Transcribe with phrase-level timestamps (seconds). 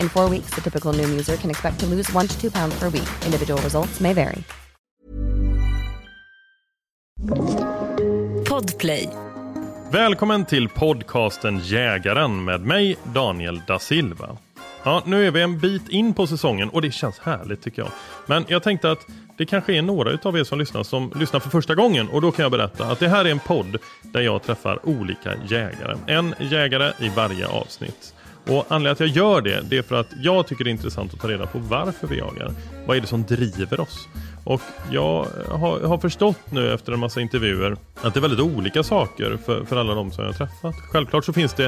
[0.00, 2.78] In four weeks, the typical Noom user can expect to lose one to two pounds
[2.78, 3.08] per week.
[3.24, 4.42] Individual results may vary.
[8.48, 9.08] Podplay.
[9.92, 14.36] Välkommen till podcasten Jägaren med mig Daniel da Silva.
[14.82, 17.90] Ja, nu är vi en bit in på säsongen och det känns härligt tycker jag.
[18.26, 21.50] Men jag tänkte att det kanske är några utav er som lyssnar som lyssnar för
[21.50, 24.42] första gången och då kan jag berätta att det här är en podd där jag
[24.42, 25.96] träffar olika jägare.
[26.06, 28.14] En jägare i varje avsnitt.
[28.48, 31.14] Och anledningen att jag gör det, det är för att jag tycker det är intressant
[31.14, 32.52] att ta reda på varför vi jagar.
[32.86, 34.08] Vad är det som driver oss?
[34.44, 38.82] Och jag har, har förstått nu efter en massa intervjuer att det är väldigt olika
[38.82, 40.74] saker för, för alla de som jag har träffat.
[40.92, 41.64] Självklart så finns det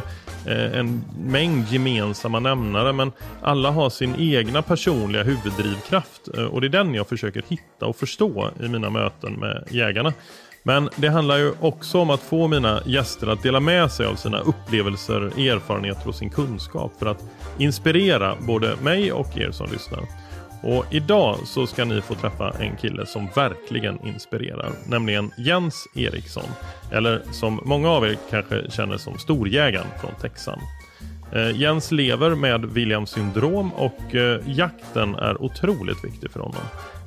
[0.46, 3.12] eh, en mängd gemensamma nämnare men
[3.42, 7.96] alla har sin egna personliga huvuddrivkraft eh, och det är den jag försöker hitta och
[7.96, 10.12] förstå i mina möten med jägarna.
[10.62, 14.14] Men det handlar ju också om att få mina gäster att dela med sig av
[14.14, 17.24] sina upplevelser, erfarenheter och sin kunskap för att
[17.58, 20.00] inspirera både mig och er som lyssnar.
[20.62, 26.48] Och idag så ska ni få träffa en kille som verkligen inspirerar, nämligen Jens Eriksson.
[26.92, 30.58] Eller som många av er kanske känner som Storjägaren från Texan.
[31.32, 36.62] Eh, Jens lever med Williams syndrom och eh, jakten är otroligt viktig för honom.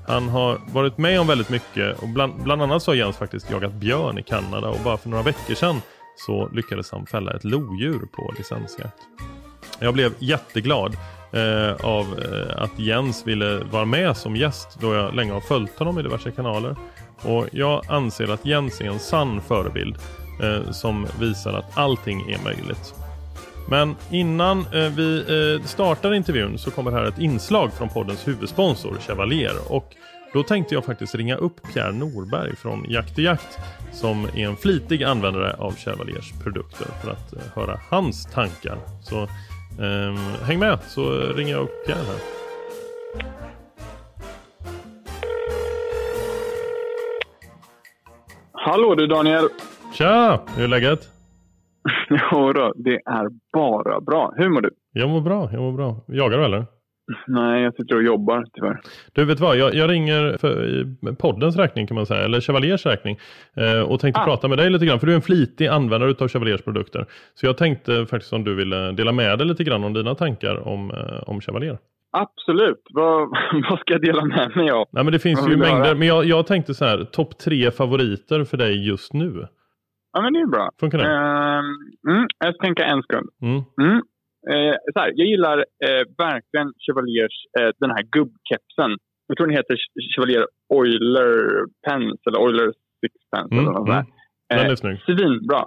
[0.07, 3.51] Han har varit med om väldigt mycket och bland, bland annat så har Jens faktiskt
[3.51, 5.81] jagat björn i Kanada och bara för några veckor sedan
[6.15, 8.97] så lyckades han fälla ett lodjur på licensjakt.
[9.79, 10.97] Jag blev jätteglad
[11.31, 15.79] eh, av eh, att Jens ville vara med som gäst då jag länge har följt
[15.79, 16.75] honom i diverse kanaler.
[17.21, 19.97] Och jag anser att Jens är en sann förebild
[20.41, 23.02] eh, som visar att allting är möjligt.
[23.69, 25.17] Men innan eh, vi
[25.59, 29.95] eh, startar intervjun så kommer här ett inslag från poddens huvudsponsor Chevalier och
[30.33, 33.59] då tänkte jag faktiskt ringa upp Pierre Norberg från Jakt i Jakt
[33.91, 38.77] som är en flitig användare av Chevaliers produkter för att eh, höra hans tankar.
[39.01, 39.21] Så
[39.83, 42.19] eh, häng med så ringer jag upp Pierre här.
[48.51, 49.49] Hallå du Daniel!
[49.93, 50.41] Tja!
[50.55, 51.12] Hur är läget?
[52.31, 54.33] Jo då, det är bara bra.
[54.37, 54.69] Hur mår du?
[54.93, 56.05] Jag mår bra, jag mår bra.
[56.07, 56.65] Jagar du eller?
[57.27, 58.79] Nej, jag sitter och jobbar tyvärr.
[59.13, 63.17] Du vet vad, jag, jag ringer för poddens räkning kan man säga, eller Chevaliers räkning.
[63.57, 64.25] Eh, och tänkte Ah.
[64.25, 67.05] prata med dig lite grann, för du är en flitig användare utav Chevaliers produkter.
[67.33, 70.67] Så jag tänkte faktiskt om du ville dela med dig lite grann om dina tankar
[70.67, 71.77] om, eh, om Chevalier.
[72.11, 72.81] Absolut.
[72.93, 73.19] Vad,
[73.69, 74.87] vad ska jag dela med mig av?
[74.91, 77.71] Nej men det finns Vad ju mängder, men jag, jag tänkte så här, topp tre
[77.71, 79.47] favoriter för dig just nu.
[80.13, 80.69] Ja, men det är bra.
[80.79, 81.05] Funkar det?
[81.05, 81.65] Ehm,
[82.09, 83.29] mm, jag ska tänka en sekund.
[83.41, 83.61] Mm.
[83.81, 83.97] Mm.
[84.51, 88.91] Eh, så här, jag gillar eh, verkligen Chevaliers, eh, den här gubbkepsen.
[89.27, 91.31] Jag tror den heter Ch- Chevalier Oiler
[91.87, 93.49] Pens eller Oiler Sixpence.
[93.53, 94.05] Mm, eller något sånt mm.
[94.49, 94.57] där.
[94.57, 94.99] Den är snygg.
[95.05, 95.65] Svinbra.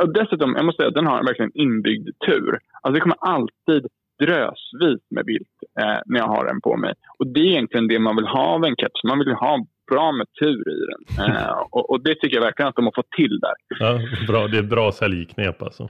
[0.00, 2.58] Och dessutom, jag måste säga den har verkligen inbyggd tur.
[2.80, 3.86] Alltså det kommer alltid
[4.22, 6.94] drösvis med vilt eh, när jag har den på mig.
[7.18, 9.04] Och det är egentligen det man vill ha av en keps.
[9.04, 11.26] Man vill ha bra med tur i den.
[11.36, 13.54] Eh, och, och det tycker jag verkligen att de har fått till där.
[13.78, 15.88] Ja, bra, det är bra säljknep alltså.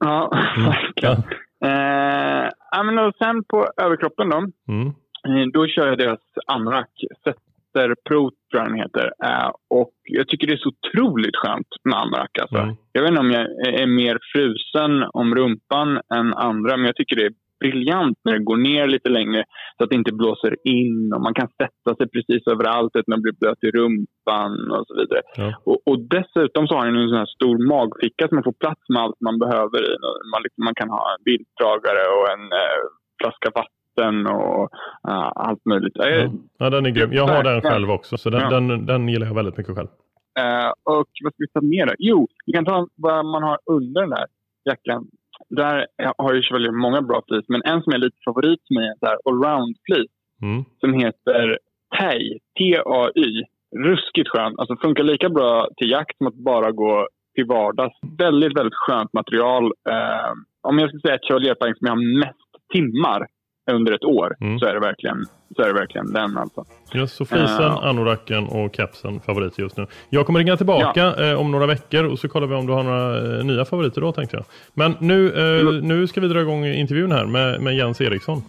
[0.00, 1.22] Ja, verkligen.
[1.64, 4.36] Eh, ja, men och sen på överkroppen då.
[4.68, 4.86] Mm.
[5.28, 6.90] Eh, Då kör jag deras Amrak.
[7.24, 9.12] Setter Pro tror jag den heter.
[9.24, 12.38] Eh, och jag tycker det är så otroligt skönt med Amrak.
[12.40, 12.56] Alltså.
[12.56, 12.76] Mm.
[12.92, 13.46] Jag vet inte om jag
[13.80, 18.44] är mer frusen om rumpan än andra, men jag tycker det är briljant när det
[18.50, 19.44] går ner lite längre
[19.76, 23.22] så att det inte blåser in och man kan sätta sig precis överallt utan att
[23.22, 25.22] bli blöt i rumpan och så vidare.
[25.36, 25.48] Ja.
[25.68, 28.82] Och, och dessutom så har den en sån här stor magficka som man får plats
[28.88, 29.92] med allt man behöver i.
[30.32, 32.80] Man, liksom, man kan ha en bilddragare och en eh,
[33.20, 34.62] flaska vatten och
[35.08, 35.92] eh, allt möjligt.
[35.94, 36.06] Ja.
[36.58, 37.12] ja, den är grym.
[37.12, 38.50] Jag har den själv också, så den, Ja.
[38.50, 39.88] den, den gillar jag väldigt mycket själv.
[40.38, 41.92] Eh, och vad ska vi ta mer då?
[41.98, 44.26] Jo, vi kan ta vad man har under den där
[44.64, 45.06] jackan.
[45.50, 45.86] Där
[46.18, 49.16] har ju Chevalier många bra fleece, men en som är lite favorit för mig är
[49.28, 50.12] allround fleece
[50.42, 50.64] Mm.
[50.80, 51.58] som heter
[51.98, 53.42] TAY, T-A-Y.
[53.86, 54.54] Ruskigt skön.
[54.58, 57.94] Alltså funkar lika bra till jakt som att bara gå till vardags.
[58.18, 59.64] Väldigt, väldigt skönt material.
[59.64, 60.32] Eh,
[60.68, 63.26] om jag ska säga ett Chevalier-poäng som jag har mest timmar
[63.70, 64.58] under ett år Mm.
[64.58, 65.24] så, är det verkligen,
[65.56, 66.64] så är det verkligen den alltså.
[66.92, 67.80] Ja, så flisen, Ja.
[67.88, 69.86] anoraken och kepsen favoriter just nu.
[70.10, 72.82] Jag kommer ringa tillbaka eh, om några veckor och så kollar vi om du har
[72.82, 74.44] några eh, nya favoriter då tänkte jag.
[74.74, 78.42] Men nu, eh, nu ska vi dra igång intervjun här med, med Jens Eriksson.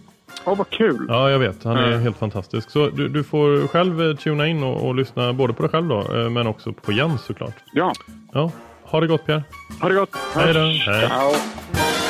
[0.44, 1.06] Åh, vad kul!
[1.08, 1.64] Ja, jag vet.
[1.64, 2.00] Han är Mm.
[2.00, 2.70] helt fantastisk.
[2.70, 5.88] Så du, du får själv eh, tuna in och, och lyssna både på dig själv
[5.88, 7.54] då, eh, men också på Jens såklart.
[7.72, 7.92] Ja,
[8.32, 8.50] Ja,
[8.82, 9.42] ha det gott Pierre.
[9.80, 10.16] ha det gott!
[10.34, 10.60] Hej då.
[10.60, 11.06] Hej.
[11.08, 12.07] Ciao.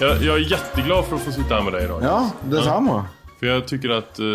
[0.00, 2.00] Jag, jag är jätteglad för att få sitta här med dig idag.
[2.02, 3.04] Ja, detsamma.
[3.38, 4.26] För jag tycker att eh,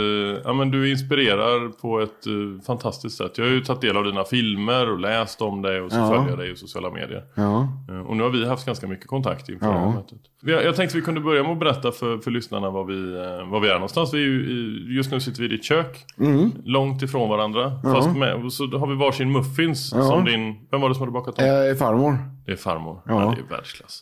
[0.43, 3.37] ja, men du inspirerar på ett eh, fantastiskt sätt.
[3.37, 6.07] Jag har ju tagit del av dina filmer och läst om dig och så Ja.
[6.09, 7.23] följer jag dig i sociala medier.
[7.35, 7.67] Ja.
[7.89, 9.71] Eh, och nu har vi haft ganska mycket kontakt inför Ja.
[9.73, 10.19] det här mötet.
[10.41, 13.11] Jag, jag tänkte vi kunde börja med att berätta för, för lyssnarna var vi,
[13.51, 14.13] var vi är någonstans.
[14.13, 16.05] Vi är ju, just nu sitter vi i ditt kök.
[16.19, 16.51] Mm.
[16.65, 17.79] Långt ifrån varandra.
[17.83, 17.93] Ja.
[17.93, 20.01] Fast med, så har vi varsin muffins Ja.
[20.01, 20.55] som din...
[20.71, 21.45] Vem var det som hade bakat dem?
[21.47, 22.17] Jag är farmor.
[22.45, 23.01] Det är farmor.
[23.05, 23.21] Ja.
[23.23, 23.35] Ja.
[23.37, 24.01] det är världsklass.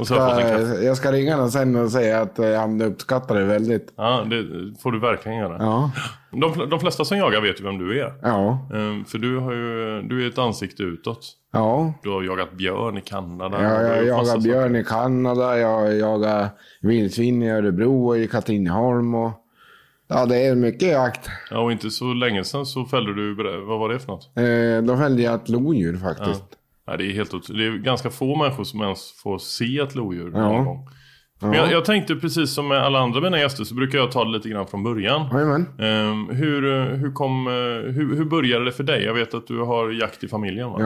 [0.00, 3.44] Jag har ska, jag ska ringa henne sen och säga att eh, han uppskattar det
[3.44, 3.92] väldigt.
[3.96, 4.44] Ja, det
[4.82, 5.56] får du verkligen göra.
[5.58, 5.90] Ja.
[6.30, 8.12] De, de flesta som jagar vet ju vem du är.
[8.22, 8.68] Ja.
[8.74, 11.20] Ehm, För du, har ju, du är ett ansikte utåt.
[11.52, 11.94] Ja.
[12.02, 13.56] Du har jagat björn i Kanada.
[13.56, 16.48] Har jag jagar björn i Kanada, jag jagar
[16.82, 19.14] vildsvin i Örebro och i Katrineholm.
[19.14, 19.30] Och,
[20.08, 21.28] ja, det är mycket jakt.
[21.50, 23.34] Ja, och inte så länge sedan så fällde du,
[23.66, 24.30] vad var det för något?
[24.36, 26.44] Eh, då fällde jag ett lodjur faktiskt.
[26.50, 26.57] Ja,
[26.96, 30.40] det är helt Det är ganska få människor som ens får se ett lodjur Ja.
[30.52, 30.88] någon gång.
[31.40, 34.24] Men jag, jag tänkte precis som med alla andra mina gäster så brukar jag ta
[34.24, 35.20] det lite grann från början.
[35.78, 37.52] Ehm, hur, hur, kom, eh,
[37.92, 39.04] hur, hur började det för dig?
[39.04, 40.76] Jag vet att du har jakt i familjen va?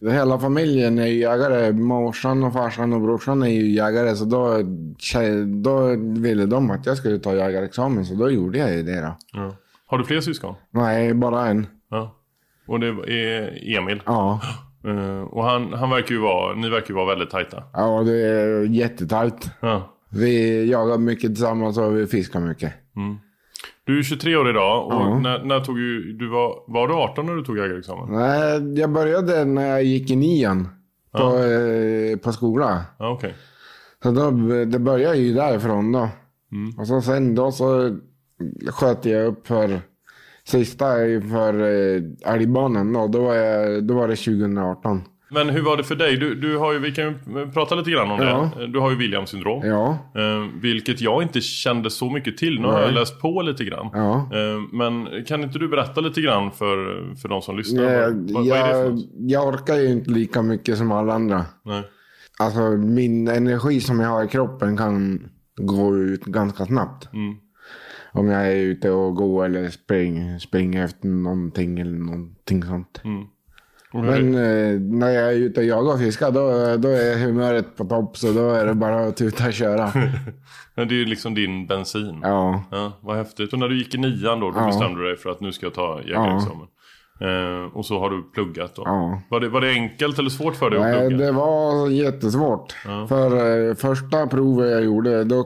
[0.00, 0.10] Ja.
[0.12, 1.72] Hela familjen är ju jägare.
[1.72, 4.16] Morsan och farsan och brorsan är ju jägare.
[4.16, 4.62] Så då,
[5.62, 5.86] då
[6.20, 8.04] ville de att jag skulle ta jägarexamen.
[8.04, 9.16] Så då gjorde jag ju det då.
[9.32, 9.56] Ja.
[9.86, 10.54] Har du fler syskon?
[10.70, 11.66] Nej, bara en.
[11.90, 12.16] Ja.
[12.66, 14.02] Och det är Emil?
[14.06, 14.40] Ja.
[14.86, 17.62] Eh, och han, han verkar ju vara, ni verkar ju vara väldigt tajta.
[17.72, 19.50] Ja, det är jättetajt.
[19.60, 19.92] Ja.
[20.10, 22.72] Vi jagar mycket tillsammans och vi fiskar mycket.
[23.84, 25.18] Du är 23 år idag och Ja.
[25.18, 28.08] när, när tog du, du var, var du 18 när du tog jägarexamen?
[28.18, 30.68] Nej, jag började när jag gick i nian
[31.12, 32.82] på, eh, på skola.
[32.98, 33.34] Ja, okej.
[34.02, 34.30] Så då,
[34.64, 36.08] det började ju därifrån då.
[36.78, 37.96] Och så sen då så
[38.70, 39.80] sköt jag upp för
[40.48, 40.86] sista
[41.30, 42.02] för eh,
[42.34, 43.06] älgbanan då.
[43.06, 45.02] Då var, jag, då var det 2018.
[45.30, 46.16] Men hur var det för dig?
[46.16, 47.14] Du, du har ju, vi kan ju
[47.54, 48.50] prata lite grann om Ja.
[48.58, 48.66] det.
[48.66, 49.62] Du har ju Williams syndrom.
[49.66, 52.60] Ja, Eh, vilket jag inte kände så mycket till.
[52.60, 53.90] Nu har jag läst på lite grann.
[53.92, 54.14] ja.
[54.32, 56.76] Eh, men kan inte du berätta lite grann för,
[57.22, 57.82] för de som lyssnar?
[57.84, 61.44] Jag, vad, vad, är det för jag orkar ju inte lika mycket som alla andra.
[61.64, 61.82] Nej.
[62.38, 65.20] Alltså min energi som jag har i kroppen kan
[65.56, 67.12] gå ut ganska snabbt.
[67.12, 67.34] Mm.
[68.16, 73.00] Om jag är ute och går eller spring, springer efter någonting eller någonting sånt.
[73.92, 77.76] Hur- Men eh, när jag är ute och jagar och fiskar då, då är humöret
[77.76, 79.90] på topp så då är det bara att tuta och köra.
[80.74, 82.20] Men det är ju liksom din bensin.
[82.22, 82.62] ja.
[82.70, 83.52] Ja, vad häftigt.
[83.52, 84.66] Och när du gick i nian då, då Ja.
[84.66, 86.66] bestämde du dig för att nu ska jag ta jägarexamen.
[87.20, 88.82] Eh, och så har du pluggat då.
[88.84, 89.22] Ja.
[89.30, 91.24] Var, det, var det enkelt eller svårt för dig att Nej, plugga?
[91.26, 92.72] det var jättesvårt.
[93.08, 95.44] För eh, första provet jag gjorde, då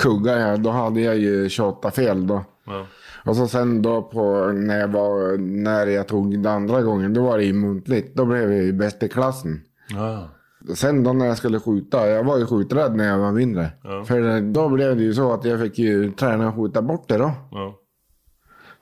[0.00, 0.62] kuggade jag.
[0.62, 2.44] Då hade jag ju 28 fel då.
[2.66, 2.86] Ja.
[3.24, 7.22] Och så sen då på när jag, var, när jag tog det andra gången, då
[7.22, 8.14] var det ju muntligt.
[8.14, 9.60] Då blev jag ju bäst i klassen.
[9.88, 10.28] Ja.
[10.74, 13.70] Sen då när jag skulle skjuta, jag var ju skjuträdd när jag var mindre.
[13.82, 17.18] För då blev det ju så att jag fick ju träna och skjuta bort det
[17.18, 17.32] då.
[17.50, 17.78] Ja.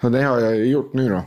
[0.00, 1.22] Så det har jag gjort nu då.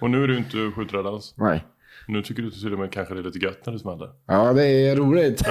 [0.00, 1.34] Och nu är du inte skjuträdd alls.
[1.36, 1.64] Nej.
[2.08, 4.08] Nu tycker du till och med kanske det är lite gött när det smäller.
[4.26, 5.42] Ja, det är roligt.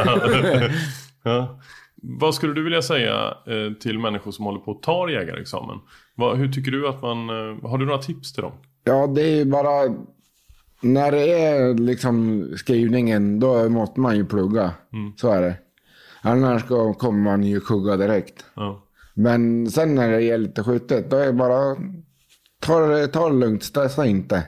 [1.24, 1.60] Ja.
[2.02, 5.80] Vad skulle du vilja säga eh, till människor som håller på att ta jägarexamen?
[6.36, 7.30] Hur tycker du att man...
[7.30, 8.54] Eh, har du några tips till dem?
[8.84, 9.96] ja, det är ju bara...
[10.82, 14.74] När det är liksom skrivningen, då måste man ju plugga.
[15.16, 15.58] Så är det.
[16.22, 16.64] Annars
[16.98, 18.46] kommer man ju kugga direkt.
[18.56, 18.84] Ja.
[19.14, 21.76] Men sen när det gäller lite skyttet, då är det bara...
[22.60, 24.48] Ta det, ta det lugnt, stressa inte.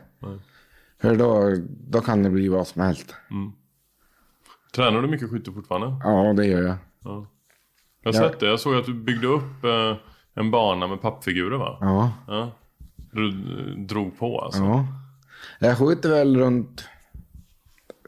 [1.02, 3.16] För då, då kan det bli vad som helst.
[4.76, 5.96] Tränar du mycket skytte fortfarande?
[6.04, 6.78] Ja, det gör jag.
[8.14, 8.46] Jag har sett det.
[8.46, 9.96] Jag såg att du byggde upp eh,
[10.34, 11.78] en bana med pappfigurer va?
[11.82, 12.52] Ja, Ja.
[13.12, 14.62] Du eh, drog på alltså?
[14.62, 14.88] ja.
[15.60, 16.86] Jag skjuter väl runt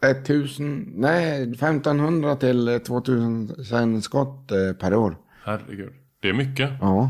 [0.02, 5.18] 1000, nej 1500 till 2000 skott eh, per år.
[5.44, 5.94] Herregud.
[6.20, 6.70] Det är mycket.
[6.82, 7.10] Ja.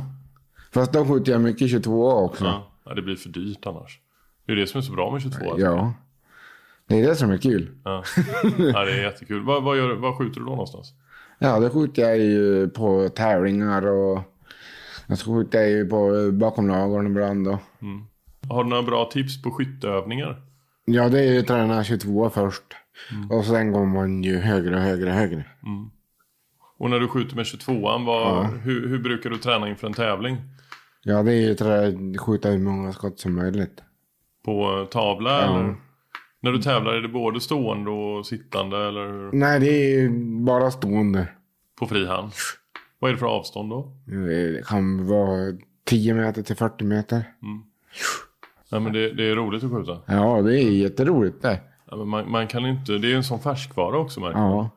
[0.71, 2.45] Fast då skjuter jag mycket 22 också.
[2.45, 2.71] Ja.
[2.85, 3.99] ja, det blir för dyrt annars.
[4.45, 5.51] Det är det som är så bra med 22.
[5.51, 5.65] alltså.
[5.65, 5.93] Ja.
[6.87, 7.69] Det är det som är kul.
[7.83, 8.03] Ja,
[8.57, 9.43] ja det är jättekul.
[9.43, 10.93] Vad, vad, gör, vad skjuter du då någonstans?
[11.39, 14.19] Ja, då skjuter jag ju på tävlingar och
[15.17, 17.59] så skjuter jag ju på bakom lagren ibland då.
[18.49, 20.41] Har du några bra tips på skytteövningar?
[20.85, 22.63] Ja, det är ju träna 22 först.
[23.29, 25.45] Och sen går man ju högre och högre och högre.
[26.77, 30.37] Och när du skjuter med 22an, vad, hur, hur brukar du träna inför en tävling?
[31.03, 33.81] Ja, det är ju trä, skjuta hur många skott som möjligt.
[34.45, 35.75] På tavla eller?
[36.41, 40.09] När du tävlar, är det både stående och sittande eller Nej, det är
[40.45, 41.27] bara stående.
[41.79, 42.31] på frihand?
[42.99, 43.91] Vad är det för avstånd då?
[44.05, 45.53] Det kan vara
[45.85, 47.23] 10 meter till 40 meter.
[48.71, 50.01] Nej men det, det är roligt att skjuta.
[50.07, 51.59] Ja, det är jätteroligt det.
[51.91, 54.39] Ja, men man, man kan inte, det är ju en sån färskvara också märker.
[54.39, 54.69] Ja.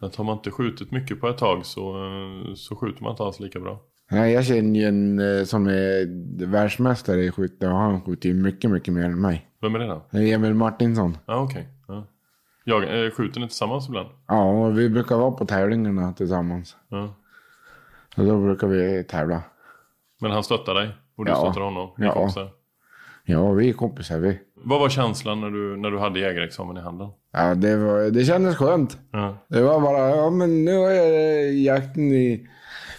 [0.00, 3.22] Att har man inte skjutit mycket på ett tag så, eh, så skjuter man inte
[3.22, 3.80] alls lika bra.
[4.10, 8.34] Nej, jag känner ju en eh, som är världsmästare i skytte och han skjuter ju
[8.34, 9.47] mycket, mycket mer än mig.
[9.62, 10.02] Vem är det då?
[10.10, 11.18] Det är Emil Martinsson.
[11.26, 11.68] Ja okej.
[11.88, 12.04] Ja.
[12.64, 14.08] Jag, eh, skjuter ni tillsammans ibland?
[14.28, 16.76] Ja, vi brukar vara på tävlingarna tillsammans.
[16.88, 17.14] Ja.
[18.16, 19.42] Och då brukar vi tävla.
[20.20, 20.90] Men han stöttar dig?
[21.16, 21.36] Och du Ja.
[21.36, 21.90] stöttar honom?
[21.96, 22.12] Ni Ja.
[22.12, 22.50] kompisar?
[23.24, 24.38] Ja, vi är kompisar vi.
[24.64, 27.08] Vad var känslan när du, när du hade jägarexamen i handen?
[27.32, 28.98] Ja, det, var, det kändes skönt.
[29.12, 29.36] Ja.
[29.48, 32.48] Det var bara, ja men nu har jag jakten i,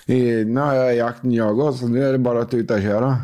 [0.05, 3.15] i nu har jag jakten jagat så nu är det bara att ut och köra.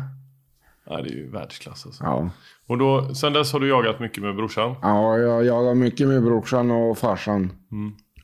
[0.86, 2.04] Ja, det är ju världsklass alltså.
[2.04, 2.30] Ja.
[2.68, 4.74] Och då, sen dess har du jagat mycket med brorsan?
[4.82, 7.52] Ja, jag jagar mycket med brorsan och farsan.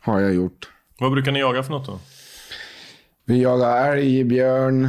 [0.01, 0.69] Har jag gjort.
[1.01, 1.99] Vad brukar ni jaga för något då?
[3.25, 4.85] Vi jagar älg, björn,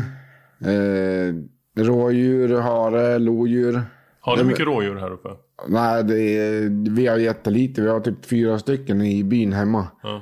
[0.62, 3.82] eh, rådjur, hare, lodjur.
[4.20, 5.30] Har du Nej, mycket rådjur här uppe?
[5.68, 6.00] Nej,
[6.38, 7.82] är, vi har jättelite.
[7.82, 9.88] Vi har typ fyra stycken i byn hemma.
[10.04, 10.22] Ja.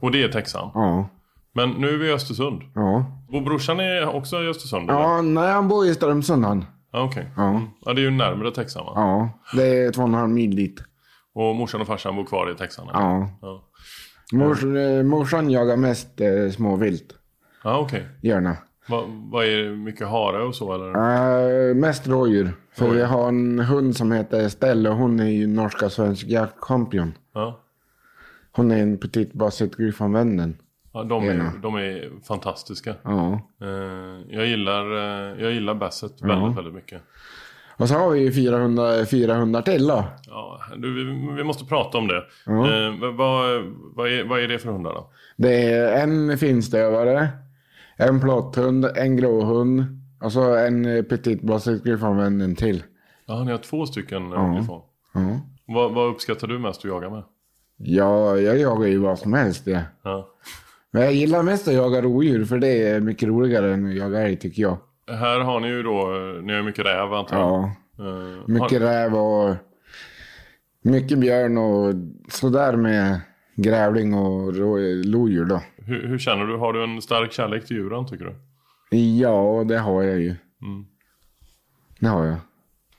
[0.00, 0.70] Och det är Texan?
[0.74, 1.08] Ja.
[1.52, 2.62] Men nu är vi i Östersund.
[2.74, 3.04] Ja.
[3.32, 4.90] Och brorsan är också i Östersund?
[4.90, 5.00] eller?
[5.00, 6.64] Ja, nej han bor i Strömsund han.
[6.92, 7.26] Ja, okej.
[7.36, 7.50] Ja.
[7.50, 7.62] Mm.
[7.84, 8.92] Ja, det är ju närmare Texan va?
[8.94, 10.80] Ja, det är två och en halv mil dit.
[11.34, 12.88] Och morsan och farsan bor kvar i Texan?
[12.88, 13.00] eller?
[13.00, 13.30] Ja.
[13.42, 13.64] Ja,
[14.32, 17.14] Mors, eh, morsan jagar mest eh, småvilt.
[17.64, 18.06] ja okej.
[18.22, 18.56] Gärna.
[18.88, 19.76] Vad vad är det?
[19.76, 21.68] Mycket hare och så eller?
[21.70, 22.52] Uh, mest rådjur.
[22.72, 27.12] För vi har en hund som heter Stella och hon är ju norska svensk jaktkampion.
[27.34, 27.60] Ja.
[28.52, 30.56] Hon är en petit basset griffon-vännen.
[30.98, 32.94] Ja, de, är, de är fantastiska.
[33.02, 33.40] Ja.
[33.62, 37.02] Eh, jag gillar, eh, jag gillar Basset väldigt, väldigt mycket.
[37.76, 40.04] Och så har vi ju 400, 400 till då.
[40.26, 42.16] Ja, du, vi, vi måste prata om det.
[42.46, 43.62] Eh, vad,
[43.94, 45.10] vad, är, vad är det för hundar då?
[45.36, 47.28] Det är en finstövare,
[47.96, 49.84] en plotthund, en gråhund
[50.20, 52.82] och så en petit basset griffon-vännen till.
[53.26, 54.54] Ja, ni har två stycken Ja.
[54.54, 54.62] ja.
[54.62, 54.82] ifrån.
[55.14, 55.40] Ja.
[55.74, 57.22] Vad, vad uppskattar du mest att jaga med?
[57.76, 59.84] Ja, jag jagar ju vad som helst det.
[60.02, 60.28] Ja.
[60.90, 64.18] Men jag gillar mest att jaga rådjur för det är mycket roligare än att jaga
[64.20, 64.78] älg tycker jag.
[65.10, 66.06] Här har ni ju då,
[66.42, 67.46] ni har mycket räv antar jag.
[67.48, 69.54] Ja, Eh, mycket har, räv och
[70.82, 71.94] mycket björn och
[72.32, 73.20] sådär med
[73.56, 74.52] grävling och
[75.04, 75.60] lodjur då.
[75.76, 76.56] hur, hur känner du?
[76.56, 78.34] Har du en stark kärlek till djuren tycker du?
[78.98, 80.34] Ja, det har jag ju.
[82.00, 82.36] Det har jag.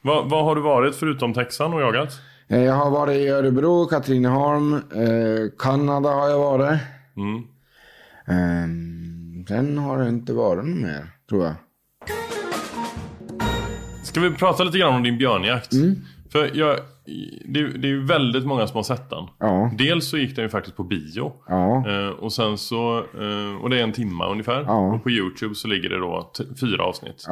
[0.01, 2.09] Vad, vad har du varit förutom Texan och jagat?
[2.47, 6.79] Eh, Jag har varit i Örebro, Katrineholm, eh, Kanada har jag varit.
[7.17, 7.43] Mm.
[8.29, 11.53] Ehm, sen har det inte varit något mer, tror jag.
[14.03, 15.73] Ska vi prata lite grann om din björnjakt?
[15.73, 15.95] Mm.
[16.31, 16.75] För jag,
[17.45, 19.23] det, det är ju väldigt många som har sett den.
[19.39, 21.31] Ja, Dels så gick den ju faktiskt på bio.
[21.47, 24.63] ja, Eh, och sen så, eh, och det är en timma ungefär.
[24.67, 24.93] Ja.
[24.93, 26.31] Och på YouTube så ligger det då
[26.61, 27.25] fyra avsnitt.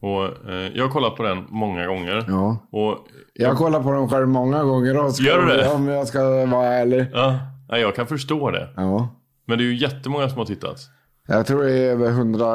[0.00, 2.24] Och eh, jag har kollat på den många gånger.
[2.28, 2.68] ja.
[2.72, 2.98] Och
[3.34, 5.22] Jag kollar på dem själv många gånger också.
[5.22, 5.68] Gör du det?
[5.74, 7.06] Om jag ska vara ärlig.
[7.12, 7.38] ja,
[7.78, 8.68] jag kan förstå det.
[8.76, 9.16] Ja.
[9.50, 10.78] Men det är ju jättemånga som har tittat.
[11.26, 12.46] Jag tror det är över 100,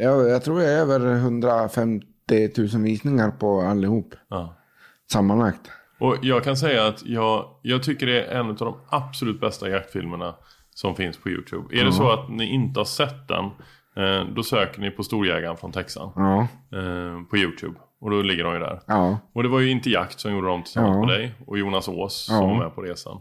[0.00, 4.14] jag, jag tror det är över 150 000 visningar på allihop.
[4.28, 4.56] Ja.
[5.12, 5.60] Sammanlagt.
[5.98, 9.68] Och jag kan säga att jag, jag tycker det är en av de absolut bästa
[9.68, 10.34] jaktfilmerna
[10.74, 11.80] som finns på YouTube.
[11.80, 13.44] Är det så att ni inte har sett den,
[13.96, 17.74] eh, då söker ni på Storjägaren från Texan eh, på YouTube.
[18.00, 18.80] Och då ligger de ju där.
[18.86, 21.00] ja, Och det var ju inte Jakt som gjorde dem tillsammans Ja.
[21.06, 22.46] med dig och Jonas Ås som Ja.
[22.46, 23.18] var med på resan.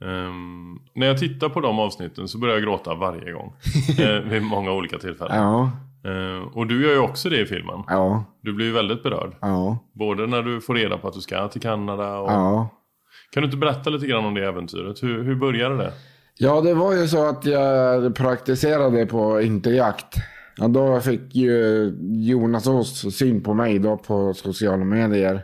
[0.00, 3.52] Ehm, när jag tittar på de avsnitten så börjar jag gråta varje gång.
[3.98, 5.36] eh, vid många olika tillfällen.
[6.04, 7.82] Eh, och du gör ju också det i filmen.
[8.42, 9.32] Du blir ju väldigt berörd.
[9.92, 12.30] Både när du får reda på att du ska till Kanada och...
[13.32, 15.02] Kan du inte berätta lite grann om det äventyret?
[15.02, 15.92] Hur, hur började det?
[16.38, 20.16] Ja, det var ju så att jag praktiserade på interjakt.
[20.60, 25.42] Och då fick ju Jonas Ås syn på mig då på sociala medier.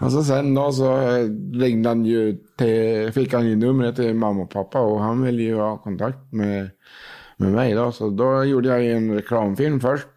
[0.00, 1.00] Och så sen då så
[1.52, 5.42] ringde han ju till, fick han ju numret till mamma och pappa och han ville
[5.42, 6.70] ju ha kontakt med,
[7.36, 7.92] med mig då.
[7.92, 10.08] Så då gjorde jag ju en reklamfilm först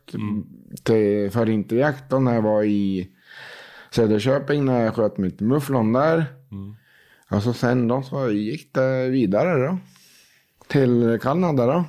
[0.84, 3.08] till, för interjakt då när jag var i
[3.92, 6.26] Söderköping när jag sköt mitt mufflon där.
[7.32, 9.78] Och så sen då så gick det vidare då.
[10.68, 11.86] Till Kanada då.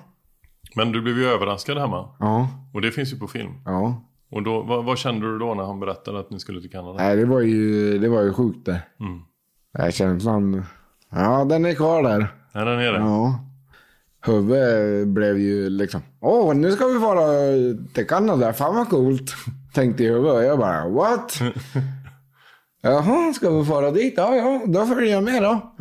[0.76, 2.08] Men du blev ju överraskad hemma.
[2.18, 3.52] Ja, Och det finns ju på film.
[3.64, 4.02] ja.
[4.30, 6.94] Och då, vad, vad kände du då när han berättade att ni skulle till Kanada?
[6.98, 8.82] Nej, det var ju, det var ju sjukt det.
[9.00, 9.20] Mm.
[9.78, 10.64] Nej, känslan.
[11.10, 12.26] Ja, den är kvar där.
[12.52, 12.96] Ja, där nere.
[12.96, 13.38] Ja.
[14.26, 16.00] Huvudet blev ju liksom.
[16.20, 17.26] Åh, nu ska vi fara
[17.94, 18.52] till Kanada.
[18.52, 19.34] Fan vad coolt.
[19.74, 20.46] Tänkte jag huvudet.
[20.46, 21.40] Jag bara, what?
[22.82, 24.14] Jaha, ska vi fara dit?
[24.16, 25.74] Ja, ja, då följer jag med då.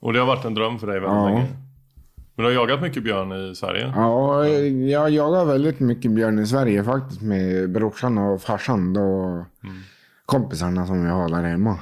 [0.00, 1.28] Och det har varit en dröm för dig väldigt Ja.
[1.28, 1.46] länge.
[2.42, 3.92] Men du har jagat mycket björn i Sverige?
[3.96, 9.46] Ja, jag jagar väldigt mycket björn i Sverige faktiskt med brorsan och farsan då.
[10.26, 11.78] Kompisarna som jag har där hemma.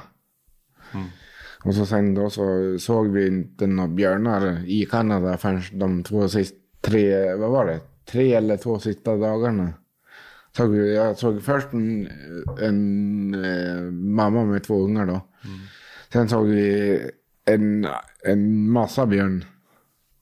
[1.63, 6.27] Och så sen då så såg vi inte några björnar i Kanada förrän de två
[6.27, 7.79] sista, tre, vad var det?
[8.05, 9.73] Tre eller två sista dagarna.
[10.57, 12.07] Såg jag såg först en,
[12.61, 15.21] en eh, mamma med två ungar då.
[16.13, 16.99] Sen såg vi
[17.45, 17.87] en,
[18.23, 19.45] en massa björn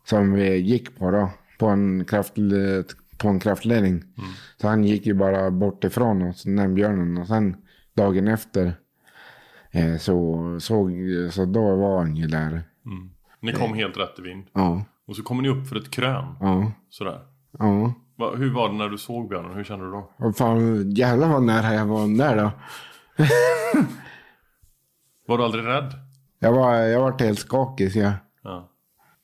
[0.10, 1.30] som vi gick på då.
[1.60, 2.34] På en, kraft,
[3.18, 4.04] på en kraftledning.
[4.62, 7.18] Så han gick ju bara bort ifrån oss, den björnen.
[7.18, 7.58] Och sen
[7.94, 8.74] dagen efter
[9.72, 10.92] eh, så, såg,
[11.32, 12.64] så då var han ju där.
[13.42, 14.46] Ni kom helt rätt i vind.
[14.54, 16.26] Ja, Och så kommer ni upp för ett krön.
[16.40, 17.20] ja, Sådär.
[17.60, 17.94] ja.
[18.16, 19.54] Va, hur var det när du såg björnen?
[19.58, 20.12] Hur kände du då?
[20.18, 22.52] Och fan, jävlar vad nära jag var där då.
[25.28, 25.94] Var du aldrig rädd?
[26.40, 28.12] Jag var, jag var helt skakig så jag.
[28.44, 28.70] Ja.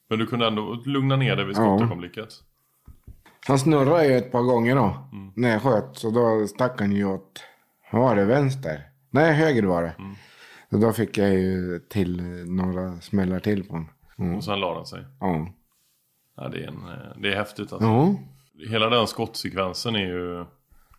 [0.09, 1.77] Men du kunde ändå lugna ner dig vid Ja.
[1.77, 2.29] skottögonblicket?
[3.47, 5.09] Han snurrade ju ett par gånger då.
[5.35, 5.97] När jag sköt.
[5.97, 7.43] Så då stack han ju åt,
[7.91, 8.81] var det, vänster?
[9.09, 9.95] Nej, höger var det.
[10.69, 13.89] Så då fick jag ju till några smällar till på honom.
[14.19, 14.35] Mm.
[14.35, 15.05] Och sen la den sig?
[15.19, 15.47] Ja.
[16.37, 17.87] Ja, det, är en, eh, det är häftigt alltså.
[17.87, 18.15] Ja.
[18.69, 20.45] Hela den skottsekvensen är ju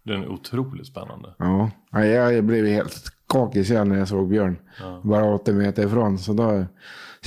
[0.03, 1.35] den är otroligt spännande.
[1.39, 1.71] Ja.
[1.91, 4.59] ja jag blev helt skakig sen när jag såg Björn.
[5.03, 6.19] Bara 80 meter ifrån.
[6.19, 6.65] Så då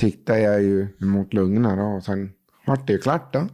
[0.00, 1.82] siktade jag ju mot lungorna då.
[1.82, 2.32] Och sen
[2.66, 3.48] vart det ju klart då.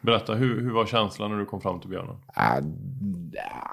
[0.00, 2.16] Berätta, hur, hur var känslan när du kom fram till björnen?
[2.34, 2.60] Ja,
[3.32, 3.70] ja.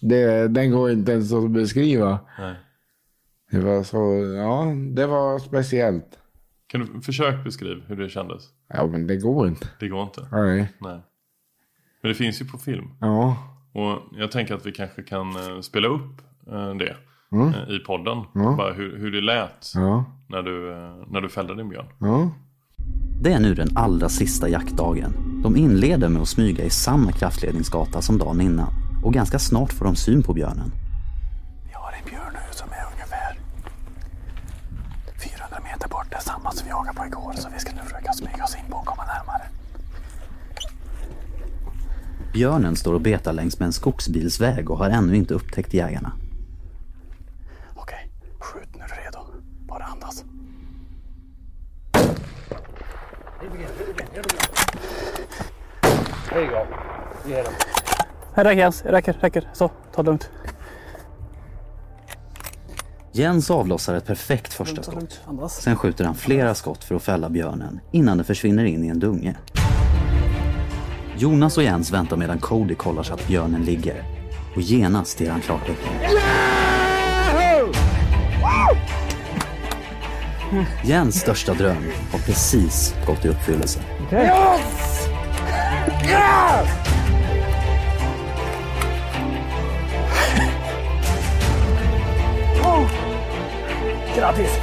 [0.00, 2.18] det, den går inte ens att beskriva.
[2.38, 2.54] Nej.
[3.50, 3.96] Det var så,
[4.36, 6.18] ja, det var speciellt.
[6.66, 8.42] Kan du försöka beskriva hur det kändes?
[8.68, 9.68] Ja, men det går inte.
[9.80, 10.28] Det går inte.
[10.32, 10.72] Nej.
[10.78, 11.00] Nej.
[12.02, 12.90] Men det finns ju på film.
[13.00, 13.36] Ja,
[13.72, 16.96] Och jag tänker att vi kanske kan eh, spela upp eh, det
[17.34, 17.54] Mm.
[17.54, 18.18] eh, i podden.
[18.34, 18.54] Ja.
[18.58, 21.86] Bara hur, hur det lät ja, när, du, eh, när du fällde din björn.
[21.98, 22.30] ja.
[23.22, 25.40] Det är nu den allra sista jaktdagen.
[25.42, 28.68] De inleder med att smyga i samma kraftledningsgata som dagen innan.
[29.04, 30.72] Och ganska snart får de syn på björnen.
[31.68, 33.38] Vi har en björn nu som är ungefär
[35.24, 36.06] 400 meter bort.
[36.10, 37.32] Det är samma som vi jagade på igår.
[37.36, 39.42] Så vi ska nu försöka smyga oss in på och komma närmare.
[42.32, 46.12] Björnen står och betar längs med en skogsbilsväg och har ännu inte upptäckt jägarna.
[47.74, 49.18] Okej, skjut nu är du redo.
[49.68, 50.24] Bara andas.
[56.30, 56.40] Här
[58.34, 59.48] räcker Jens, räcker, räcker.
[59.52, 60.30] Så, ta det lugnt.
[63.12, 65.20] Jens avlossar ett perfekt första det skott.
[65.50, 68.98] Sen skjuter han flera skott för att fälla björnen innan den försvinner in i en
[68.98, 69.36] dunge.
[71.16, 74.04] Jonas och Jens väntar medan Cody kollar så att björnen ligger.
[74.54, 75.92] Och genast ger han klartecken.
[80.84, 83.80] Jens största dröm har precis gått i uppfyllelse.
[94.16, 94.58] Grattis!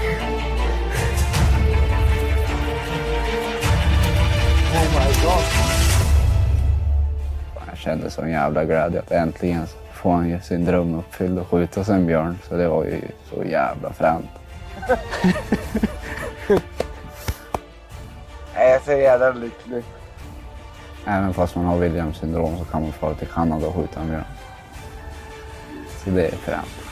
[7.67, 11.95] Jag kände sån jävla glädje att äntligen få han sin dröm uppfylld och skjuta sig
[11.95, 12.37] en björn.
[12.49, 14.29] Så det var ju så jävla fränt.
[18.55, 19.83] Jag är så jävla lycklig.
[21.05, 24.07] Även fast man har Williams syndrom så kan man fara till Kanada och skjuta en
[24.07, 24.23] björn.
[26.03, 26.90] Så det är fränt.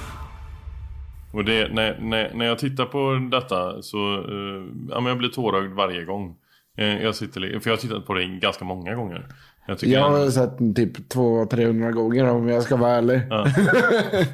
[1.33, 5.29] Och det, när, när, när jag tittar på detta så uh, ja, men jag blir
[5.29, 6.35] tårögd varje gång.
[6.77, 9.27] Eh, Jag sitter, för jag har tittat på det ganska många gånger.
[9.67, 13.21] Jag Jag har sett den typ 200-300 gånger om jag ska vara ärlig.
[13.29, 13.45] Ja.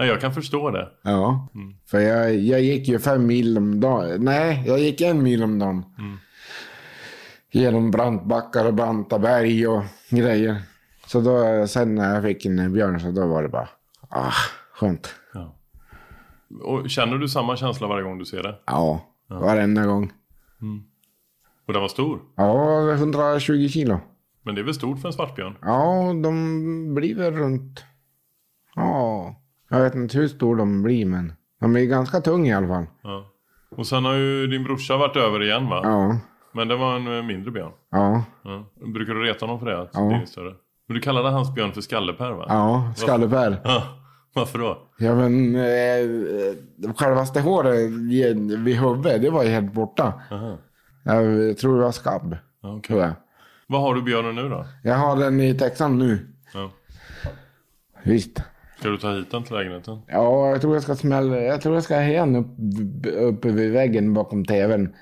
[0.00, 0.88] Ja, jag kan förstå det.
[1.02, 1.74] Ja, Mm.
[1.90, 4.24] för jag, jag gick ju fem mil om dagen.
[4.24, 5.84] Nej, jag gick en mil om dagen.
[5.98, 6.16] Mm.
[7.50, 10.56] Genom brantbackar och branta berg och grejer.
[11.06, 13.68] Så då, sen när jag fick en björn så då var det bara,
[14.08, 14.32] ah,
[14.74, 15.14] skönt.
[16.62, 18.54] Och känner du samma känsla varje gång du ser det?
[18.66, 20.12] Ja, varenda gång.
[21.66, 22.18] Och den var stor.
[22.36, 24.00] Ja, 120 kilo.
[24.42, 25.56] Men det är väl stort för en svartbjörn?
[25.62, 27.84] Ja, de blir väl runt...
[28.74, 29.34] Ja,
[29.70, 32.86] jag vet inte hur stor de blir men de är ganska tunga i alla fall.
[33.02, 33.24] Ja.
[33.76, 35.80] Och sen har ju din brorsa varit över igen va?
[35.84, 36.18] Ja,
[36.52, 37.72] Men det var en eh, mindre björn.
[37.90, 38.64] ja, Ja.
[38.94, 39.80] Brukar du reta honom för det?
[39.80, 40.00] Att Ja.
[40.00, 40.54] det är större?
[40.86, 42.44] Men du kallade hans björn för Skallepär va?
[42.48, 43.60] ja, skallepär.
[43.64, 43.82] Ja.
[44.38, 44.78] Varför då?
[44.98, 47.90] Ja men eh, självaste håret
[48.58, 50.22] vid huvudet, det var ju helt borta.
[50.30, 50.58] Aha.
[51.04, 52.36] Jag tror det var skabb.
[52.62, 52.82] Ja, okej.
[52.88, 53.12] Tror jag.
[53.66, 54.66] Vad har du björnen nu då?
[54.84, 56.26] jag har den i Texan nu.
[56.54, 56.70] Ja.
[58.04, 58.42] Visst.
[58.78, 59.98] Ska du ta hit den till lägenheten?
[60.06, 61.36] Ja, jag tror jag ska smälla.
[61.40, 62.46] Jag tror jag ska ha en upp,
[63.16, 64.94] uppe vid väggen bakom tvn.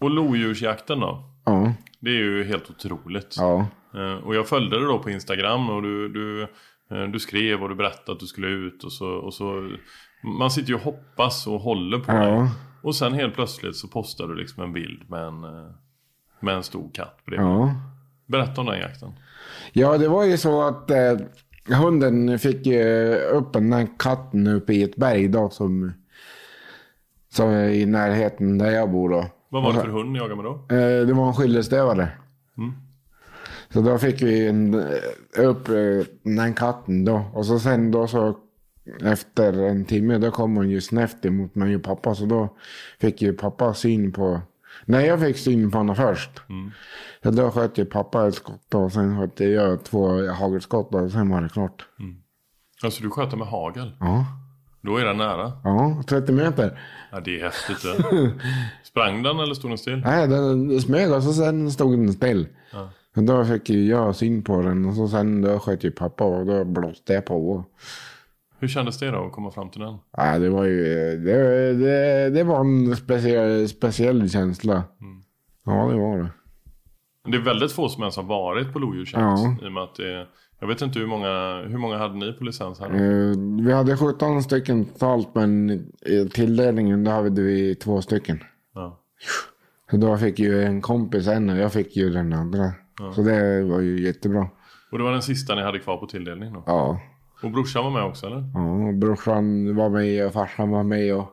[0.00, 1.24] Och lodjursjakten då?
[1.44, 3.34] Ja, Det är ju helt otroligt.
[3.38, 6.46] ja, Eh, Och jag följde det då på Instagram och du, du,
[7.12, 9.70] du skrev och du berättade att du skulle ut och så, och så
[10.38, 12.28] Man sitter ju och hoppas och håller på dig.
[12.28, 12.48] ja,
[12.82, 15.70] Och sen helt plötsligt så postar du liksom en bild med en, eh,
[16.40, 17.46] med en stor katt bredvid.
[17.46, 17.74] ja.
[18.26, 19.12] Berätta om den jakten.
[19.72, 21.16] Ja, det var ju så att eh,
[21.68, 25.92] hunden fick ju upp den här katten uppe i ett berg då som,
[27.28, 29.26] som är i närheten där jag bor då.
[29.48, 30.52] Vad var det för hund ni jagade med då?
[30.76, 32.08] Eh, det var en skillerstövare.
[33.74, 37.24] Så då fick vi en, eh, upp eh, den katten då.
[37.32, 38.36] Och så sen då så
[39.02, 42.14] efter en timme då kom hon ju snett emot mig och pappa.
[42.14, 42.56] Så då
[43.00, 44.40] fick ju pappa syn på...
[44.84, 46.30] Nej, jag fick syn på honom först.
[47.22, 51.30] Så då sköt ju pappa ett skott och sen sköt jag två hagelskott och sen
[51.30, 51.86] var det klart.
[52.84, 53.92] Alltså du sköt med hagel?
[54.00, 54.26] Ja,
[54.80, 55.52] Då är den nära?
[55.64, 56.80] ja 30 meter.
[57.12, 58.30] Ja det är häftigt det.
[58.84, 60.00] Sprang den eller stod den still?
[60.04, 62.46] Nej, den den smög och så sen stod den still.
[62.72, 62.90] Ja.
[63.16, 66.24] Och då fick ju jag syn på den och så sen då sköt ju pappa
[66.24, 67.64] och då blåste jag på.
[68.58, 69.96] Hur kändes det då att komma fram till den?
[70.16, 70.84] Ja, det var ju
[71.16, 74.84] det, det, det var en speciell, speciell känsla.
[75.66, 76.30] Ja, det var det.
[77.30, 79.20] Det är väldigt få som ens har varit på lodjursjakt.
[79.20, 79.56] Ja.
[79.62, 80.26] I och med att det,
[80.60, 82.90] jag vet inte hur många, hur många hade ni på licens här?
[82.94, 85.70] Eh, Vi hade 17 stycken totalt men
[86.06, 88.38] i tilldelningen då hade vi två stycken.
[88.74, 89.00] Ja.
[89.90, 92.72] Så då fick ju en kompis en och jag fick ju den andra.
[93.14, 94.48] Så det var ju jättebra.
[94.92, 96.62] Och det var den sista ni hade kvar på tilldelning då?
[96.66, 97.00] Ja.
[97.42, 98.44] Och brorsan var med också eller?
[98.54, 101.30] Ja, brorsan var med och farsan var med och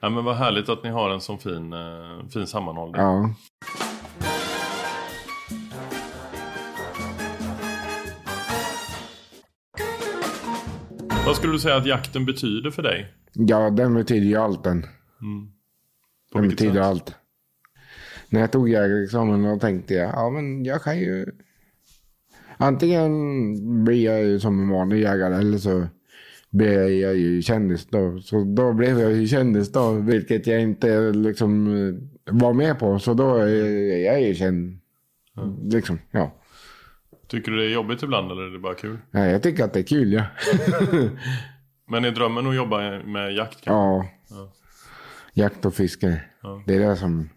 [0.00, 3.00] Ja men vad härligt att ni har en sån fin, eh, fin sammanhållning.
[3.02, 3.30] ja.
[11.26, 13.12] Vad skulle du säga att jakten betyder för dig?
[13.32, 14.82] Ja, den betyder ju allt den.
[16.32, 16.82] På Den betyder sätt?
[16.84, 17.14] allt.
[18.28, 21.26] När jag tog jägarexamen då tänkte jag, ja men jag kan ju...
[22.56, 25.86] Antingen blir jag ju som en vanlig jägare eller så
[26.50, 28.20] blir jag ju kändis då.
[28.20, 32.98] Så då blev jag ju kändis då, vilket jag inte liksom eh, var med på.
[32.98, 34.78] Så då är jag ju känd.
[35.72, 36.34] Liksom, ja.
[37.28, 38.98] Tycker du det är jobbigt ibland eller är det bara kul?
[39.10, 39.26] ja.
[39.26, 40.24] Jag tycker att det är kul, ja.
[41.88, 43.60] Men är drömmen att jobba med jakt?
[43.64, 44.10] kanske?
[44.30, 44.52] ja.
[45.34, 46.20] Jakt och fiske.
[46.42, 46.62] Ja.
[46.66, 47.28] Det är det som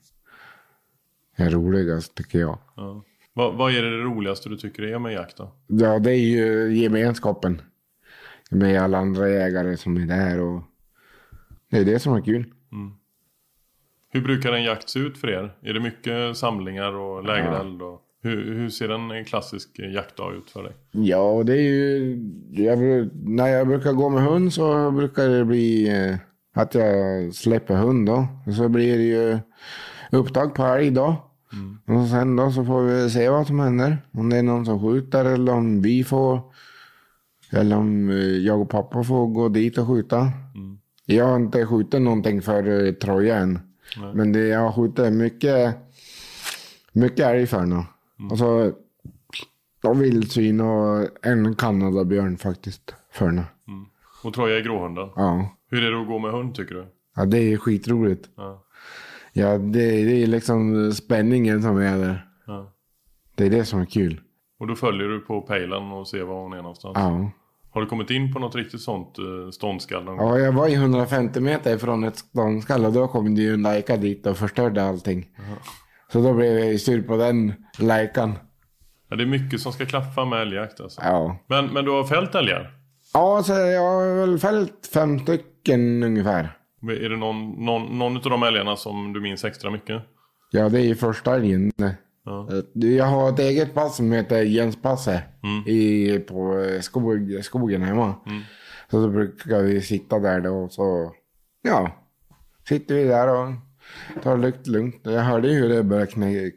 [1.40, 2.58] är roligast tycker jag.
[2.76, 3.04] Ja.
[3.34, 5.52] Vad, vad är det roligaste du tycker är med jakt då?
[5.68, 7.62] Ja, det är ju gemenskapen.
[8.52, 10.62] Med alla andra jägare som är där och
[11.72, 12.54] det är det som är kul.
[14.12, 15.56] Hur brukar en jakt se ut för er?
[15.62, 17.82] Är det mycket samlingar och lägereld?
[17.82, 20.74] Och hur, hur ser en, klassisk jaktdag ut för dig?
[20.92, 22.18] Ja, det är ju...
[22.52, 22.80] Jag,
[23.14, 26.16] när jag brukar gå med hund så brukar det bli eh,
[26.54, 28.28] att jag släpper hund då.
[28.58, 29.40] Så blir det ju
[30.12, 31.29] upptag på älg då.
[31.88, 33.98] Och sen då så får vi se vad som händer.
[34.12, 36.42] Om det är någon som skjuter eller om vi får.
[37.52, 40.32] Eller om eh, jag och pappa får gå dit och skjuta.
[41.06, 43.60] Jag har inte skjutit någonting för eh, Troja än.
[44.14, 45.76] Men det, jag har skjutit mycket,
[46.92, 47.84] mycket älg för nu.
[48.32, 48.72] Och så
[49.84, 53.44] och vildsvin och en kanadabjörn faktiskt för nu.
[54.24, 55.10] Och Troja är gråhunden.
[55.16, 55.50] Ja.
[55.70, 56.86] Hur är det att gå med hund tycker du?
[57.16, 58.30] ja, det är skitroligt.
[58.36, 58.64] Ja.
[59.34, 62.26] Ja, det, det är liksom spänningen som är där.
[62.48, 62.74] Ja.
[63.36, 64.22] Det är det som är kul.
[64.60, 66.94] Och då följer du på pejlen och ser var hon är någonstans?
[66.96, 67.32] Ja.
[67.72, 70.18] Har du kommit in på något riktigt sånt eh, ståndskall någon?
[70.18, 73.62] Ja, jag var ju 150 meter från ett ståndskall och då kom det ju en
[73.62, 75.28] lajka dit och förstörde allting.
[76.12, 78.34] Så då blev jag sur på den läkaren.
[79.10, 81.02] Ja, det är mycket som ska klaffa med älgjakt alltså.
[81.04, 81.40] Ja.
[81.48, 82.72] Men, men du har fällt älgar?
[83.14, 86.58] Ja, så jag har väl fällt fem stycken ungefär.
[86.82, 90.02] Är det någon, någon, någon av de älgarna som du minns extra mycket?
[90.52, 91.72] Ja, det är ju första älgen.
[92.26, 92.50] Ja.
[92.74, 95.24] Jag har ett eget pass som heter Jenspasset
[95.68, 98.16] i, på skog, skogen hemma.
[98.92, 101.14] Så då brukar vi sitta där då och så,
[101.62, 101.92] ja,
[102.68, 103.54] sitter vi där och
[104.24, 105.00] tar det lugnt.
[105.04, 106.52] Jag hörde ju hur det började knä,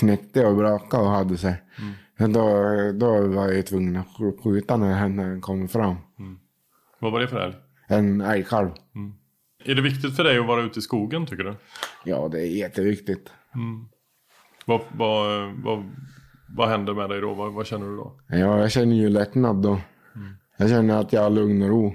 [0.00, 1.62] knäckte och braka och hade sig.
[2.16, 2.42] Men Då,
[2.92, 5.94] då var jag tvungen att sk- skjuta när den kom fram.
[6.98, 7.54] Vad var det för älg?
[7.88, 8.70] En älgkalv.
[9.64, 11.54] Är det viktigt för dig att vara ute i skogen tycker du?
[12.04, 13.32] Ja, det är jätteviktigt.
[14.64, 15.90] Vad, vad, vad,
[16.56, 17.34] vad händer med dig då?
[17.34, 18.20] Vad, vad känner du då?
[18.28, 19.80] Ja, jag känner ju lättnad då.
[20.56, 21.94] Jag känner att jag har lugn och ro.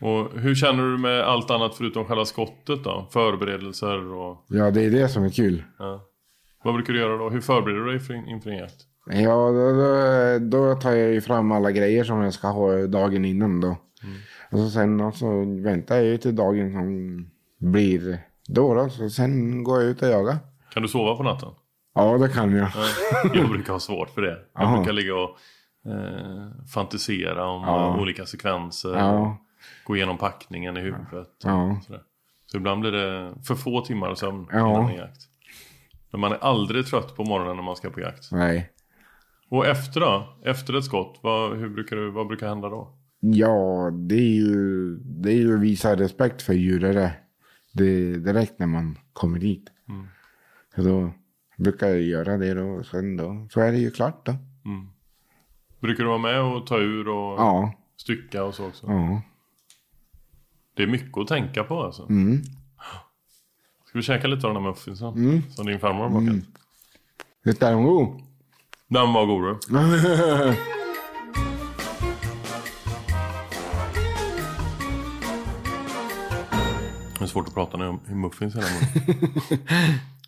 [0.00, 3.08] Och hur känner du med allt annat förutom själva skottet då?
[3.12, 4.44] Förberedelser och...
[4.48, 5.62] Ja, det är det som är kul.
[5.78, 6.06] Ja.
[6.64, 7.30] Vad brukar du göra då?
[7.30, 8.86] Hur förbereder du dig för, inför en jakt?
[9.06, 13.24] Ja, då, då, då tar jag ju fram alla grejer som jag ska ha dagen
[13.24, 13.68] innan då.
[13.68, 13.76] Och
[14.50, 18.88] så sen då, så väntar jag ju till dagen som blir då då.
[18.88, 20.36] Så sen går jag ut och jagar.
[20.72, 21.48] Kan du sova på natten?
[21.94, 22.68] Ja, det kan jag.
[23.34, 24.38] Jag brukar ha svårt för det.
[24.54, 24.76] Jag Aha.
[24.76, 25.30] brukar ligga och
[25.92, 28.00] eh, fantisera om Ja.
[28.00, 28.96] olika sekvenser.
[28.98, 29.36] Ja.
[29.84, 31.28] Gå igenom packningen i huvudet.
[31.44, 31.80] Ja.
[32.46, 35.20] Så ibland blir det för få timmar sömn innan en jakt.
[36.10, 38.32] Men man är aldrig trött på morgonen när man ska på jakt.
[38.32, 38.70] Nej.
[39.50, 40.38] Och efter då?
[40.44, 42.96] Efter ett skott, vad, hur brukar du, vad brukar hända då?
[43.20, 47.12] Ja, det är ju, det är ju att visa respekt för djuret
[47.72, 49.70] det direkt när man kommer dit.
[50.74, 51.12] Så då
[51.56, 52.64] brukar jag göra det då.
[52.68, 54.34] Och sen då, så är det ju klart då.
[55.80, 57.74] Brukar du vara med och ta ur och Ja.
[57.96, 58.86] stycka och så också?
[58.86, 59.22] Ja.
[60.76, 62.02] Det är mycket att tänka på alltså.
[62.08, 62.42] Mm.
[63.86, 65.42] Ska vi käka lite av den här muffinsen?
[65.50, 66.44] Som din farmor har bakat?
[67.42, 68.20] Visst är de god?
[68.88, 69.58] Den var god du.
[77.20, 78.66] Det är svårt att prata när i muffins hela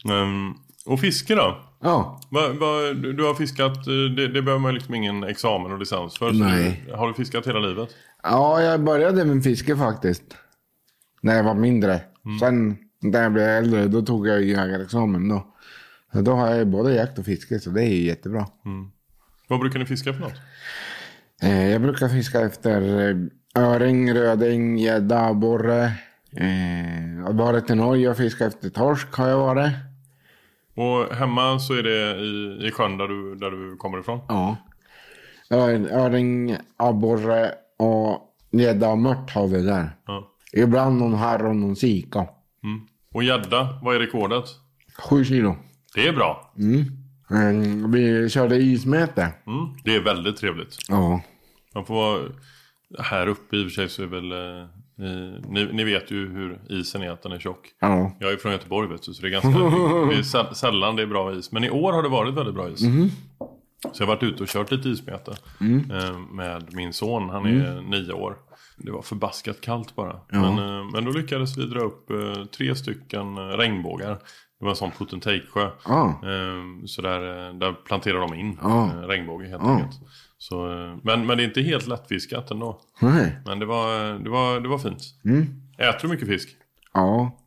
[0.23, 0.55] um,
[0.87, 1.59] och fiske då?
[1.81, 2.21] Ja.
[2.31, 5.79] Va, va, du du har fiskat, eh, det, det behöver man liksom ingen examen och
[5.79, 6.33] licens för.
[6.33, 6.85] Nej.
[6.87, 7.89] Du, har du fiskat hela livet?
[8.23, 10.23] Ja, jag började med fiske faktiskt.
[11.23, 12.01] När jag var mindre.
[12.41, 15.47] Sen när jag blev äldre, då tog jag jägarexamen då.
[16.13, 18.47] Så då har jag både jakt och fiske, så det är ju jättebra.
[19.49, 20.41] Vad brukar ni fiska för något?
[21.43, 23.17] Eh, jag brukar fiska efter eh,
[23.63, 25.93] öring, röding, gädda, abborre.
[26.37, 29.73] Eh, jag har varit i Norge och fiskat efter torsk har jag varit.
[30.75, 34.21] Och hemma så är det i, i sjön där du, där du kommer ifrån?
[34.29, 34.57] Ja.
[35.51, 39.91] Ör- Öring, abborre och gädda och mört har vi där.
[40.07, 40.29] Ja.
[40.53, 42.27] Ibland någon harr och någon sika.
[43.15, 44.45] Och gädda, vad är rekordet?
[44.99, 45.57] Sju kilo.
[45.95, 46.53] Det är bra.
[47.31, 49.23] Eh, vi körde ismäte.
[49.23, 50.77] Mm, det är väldigt trevligt.
[50.89, 51.21] Ja.
[51.75, 52.19] Man får vara
[52.99, 54.33] här uppe i och för sig så är väl...
[55.49, 57.67] Ni, ni vet ju hur isen är, att den är tjocck.
[57.81, 58.13] Ja.
[58.21, 59.49] Jag är från Göteborg vet du, så det är ganska...
[60.09, 61.53] det är säll- sällan det är bra is.
[61.53, 62.81] Men i år har det varit väldigt bra is.
[63.93, 65.35] Så jag har varit ute och kört lite ismete.
[65.61, 68.37] Eh, med min son, han är nio år.
[68.77, 70.21] Det var förbaskat kallt bara.
[70.29, 74.09] Men, eh, men då lyckades vi dra upp eh, tre stycken regnbågar.
[74.59, 75.71] Det var en sån put and take-sjö.
[75.85, 76.09] Ja.
[76.25, 78.87] Eh, så där, där planterar de in Ja.
[78.87, 79.71] eh, regnbåge helt Ja.
[79.71, 80.01] enkelt.
[80.49, 82.81] Så, eh, men, men det är inte helt lättfiskat ändå.
[83.01, 83.37] Nej.
[83.47, 85.03] Men det var, det var, det var fint.
[85.79, 86.49] Äter du mycket fisk?
[86.95, 87.39] Ja.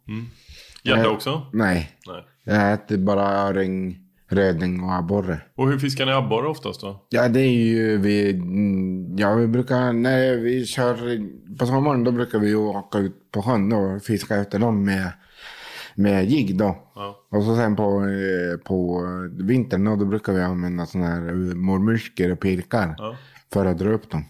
[0.84, 1.42] Gädda Eh, också?
[1.54, 1.92] Nej.
[2.08, 2.24] Nej.
[2.44, 3.98] Jag äter bara öring,
[4.30, 5.40] röding och abborre.
[5.56, 7.06] Och hur fiskar ni abborre oftast då?
[7.10, 8.30] Ja, det är ju vi...
[8.32, 9.94] mm, Ja, vi brukar...
[9.94, 10.96] När vi kör
[11.58, 15.12] på sommaren då brukar vi ju åka ut på sjön och fiska efter dem med,
[15.96, 16.78] med jigg då.
[16.96, 17.20] Ja.
[17.30, 21.22] Och så sen på, eh, på vintern då, då brukar vi använda sådana här
[21.56, 22.96] mormyrskor och pirkar.
[22.98, 23.16] Ja.
[23.54, 24.26] För att dra upp dem.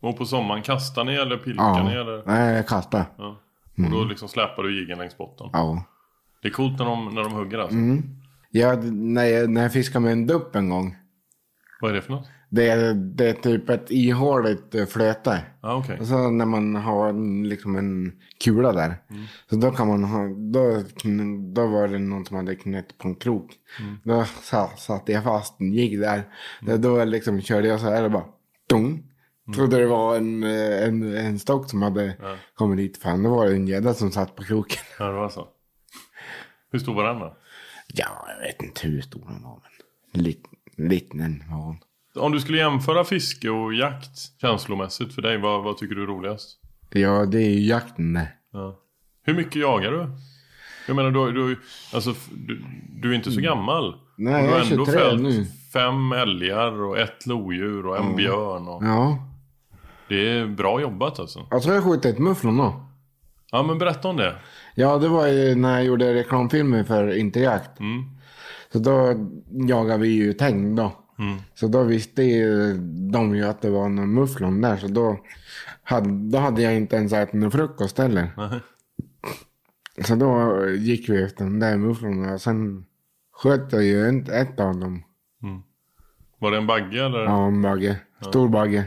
[0.00, 1.94] Och på sommaren, kastar ni eller pilkar ni?
[1.94, 2.00] Ja.
[2.00, 2.22] Eller?
[2.26, 3.04] Nej, jag kastar.
[3.18, 3.40] Ja.
[3.76, 5.50] Och då liksom släpar du jiggen längs botten?
[5.52, 5.84] Ja.
[6.42, 7.76] Det är coolt när de, när de hugger alltså.
[8.50, 10.96] Ja, när jag, när jag fiskade med en dupp en gång.
[11.80, 12.26] Vad är det för något?
[12.54, 15.42] Det är, det är typ ett ihåligt eh, flöte.
[15.62, 15.98] Ja, okej.
[16.00, 17.12] Och så när man har
[17.44, 18.12] liksom en
[18.44, 18.96] kula där.
[19.50, 20.82] Så då kan man ha, då,
[21.54, 23.52] då var det någon som hade knäckt på en krok.
[24.04, 26.22] Då sa, satte jag fast en jigg där.
[26.60, 28.24] Då, då liksom körde jag så här och bara,
[28.68, 29.02] dong.
[29.54, 32.16] Trodde det var en, eh, en, en stock som hade
[32.54, 32.96] kommit dit.
[32.96, 34.82] Fan, då var det en gädda som satt på kroken.
[34.98, 35.48] Ja, det var så.
[36.72, 37.36] Hur stor var den då?
[37.94, 39.62] Ja, jag vet inte hur stor den var.
[40.12, 40.42] Men lit,
[40.76, 41.78] liten var hon.
[42.16, 46.06] Om du skulle jämföra fiske och jakt känslomässigt för dig, vad, vad tycker du är
[46.06, 46.58] roligast?
[46.90, 48.18] Ja, det är ju jakten.
[48.52, 48.78] Ja.
[49.24, 50.06] Hur mycket jagar du?
[50.86, 51.58] Jag menar, du, du,
[51.94, 52.14] alltså,
[52.46, 52.64] du,
[53.02, 53.84] du är inte så gammal.
[53.88, 53.98] Mm.
[54.16, 55.46] Nej, Och du har jag är ändå 23 fällt nu.
[55.72, 58.16] fem älgar och ett lodjur och en Ja.
[58.16, 58.68] björn.
[58.68, 58.84] Och...
[58.84, 59.28] Ja.
[60.08, 61.46] Det är bra jobbat alltså.
[61.50, 62.86] Jag tror jag skjutit mufflon då.
[63.50, 64.34] Ja, men berätta om det.
[64.74, 67.80] Ja, det var ju när jag gjorde reklamfilmer för Interjakt.
[67.80, 68.04] Mm.
[68.72, 69.14] Så då
[69.68, 70.92] jagade vi ju täng då.
[71.18, 71.38] Mm.
[71.54, 72.74] Så då visste ju
[73.12, 74.76] de ju att det var någon mufflon där.
[74.76, 75.18] Så då
[75.82, 78.30] hade, då hade jag inte ens ätit någon frukost heller.
[80.04, 82.86] Så då gick vi efter den där mufflonen och sen
[83.32, 85.02] sköt jag ju ett, ett av dem.
[86.38, 87.24] Var det en bagge eller?
[87.24, 88.00] Ja, en bagge.
[88.20, 88.84] Stor bagge.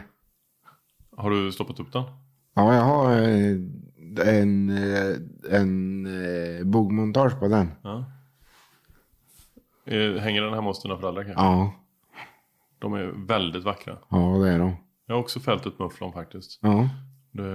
[1.18, 2.04] Har du stoppat upp den?
[2.54, 5.16] Ja, jag har eh, en, eh,
[5.60, 7.72] en eh, bogmontage på den.
[7.82, 8.06] Ja.
[10.20, 11.44] Hänger den hemma hos dina föräldrar kanske?
[11.44, 11.74] Ja,
[12.80, 13.98] De är väldigt vackra.
[14.10, 14.76] ja det är de.
[15.08, 16.60] Jag har också fällt ett mufflon faktiskt.
[16.62, 16.90] Ja,
[17.32, 17.52] Det,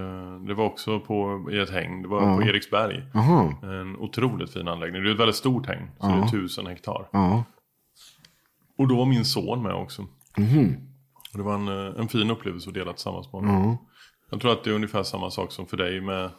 [0.47, 2.01] det var också på, i ett häng.
[2.01, 2.35] Det var Ja.
[2.35, 3.03] på Eriksberg.
[3.13, 3.53] Jaha.
[3.63, 5.03] En otroligt fin anläggning.
[5.03, 5.87] Det är ett väldigt stort häng.
[5.99, 6.15] Så Ja.
[6.15, 7.09] det är tusen hektar.
[7.11, 7.43] ja.
[8.77, 10.01] Och då var min son med också.
[10.37, 10.75] Mhm.
[11.31, 13.63] Och det var en, eh, en fin upplevelse att dela tillsammans med honom.
[13.63, 13.77] Ja.
[14.29, 16.29] Jag tror att det är ungefär samma sak som för dig med,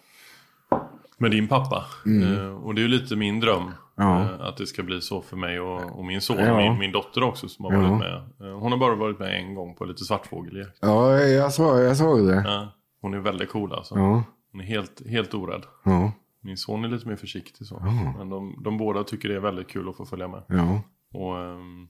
[1.19, 1.85] med din pappa.
[2.07, 2.33] Mm.
[2.39, 3.71] Eh, och det är ju lite min dröm.
[3.97, 4.21] Ja.
[4.21, 6.37] Eh, att det ska bli så för mig och, och min son.
[6.39, 6.57] Ja.
[6.57, 7.81] Min, min dotter också som har Ja.
[7.81, 8.15] varit med.
[8.49, 10.79] Eh, hon har bara varit med en gång på lite svartfågeljakt.
[10.81, 12.69] Ja, jag såg, jag såg det.
[13.01, 13.95] Hon är väldigt cool alltså.
[13.95, 15.63] Hon är helt, helt orädd.
[16.41, 17.81] Min son är lite mer försiktig så.
[18.19, 20.43] Men de, de båda tycker det är väldigt kul att få följa med.
[20.49, 20.81] Ja.
[21.19, 21.89] Och, ehm,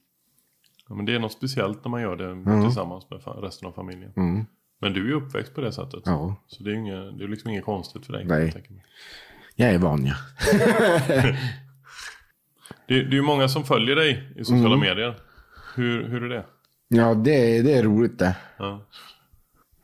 [0.89, 4.13] men det är något speciellt när man gör det tillsammans med resten av familjen.
[4.17, 4.47] Mm.
[4.83, 6.03] Men du är ju uppväxt på det sättet.
[6.05, 6.37] Ja.
[6.47, 8.25] Så det är ju inget, det är liksom inget konstigt för dig.
[8.25, 8.53] Nej.
[8.55, 8.83] jag.
[9.55, 10.15] Jag är van ja.
[12.89, 14.81] Det, är ju många som följer dig i sociala Mm.
[14.81, 15.19] medier.
[15.75, 16.45] Hur, hur är det?
[16.89, 18.37] Ja, det, det är roligt det.
[18.57, 18.87] Ja.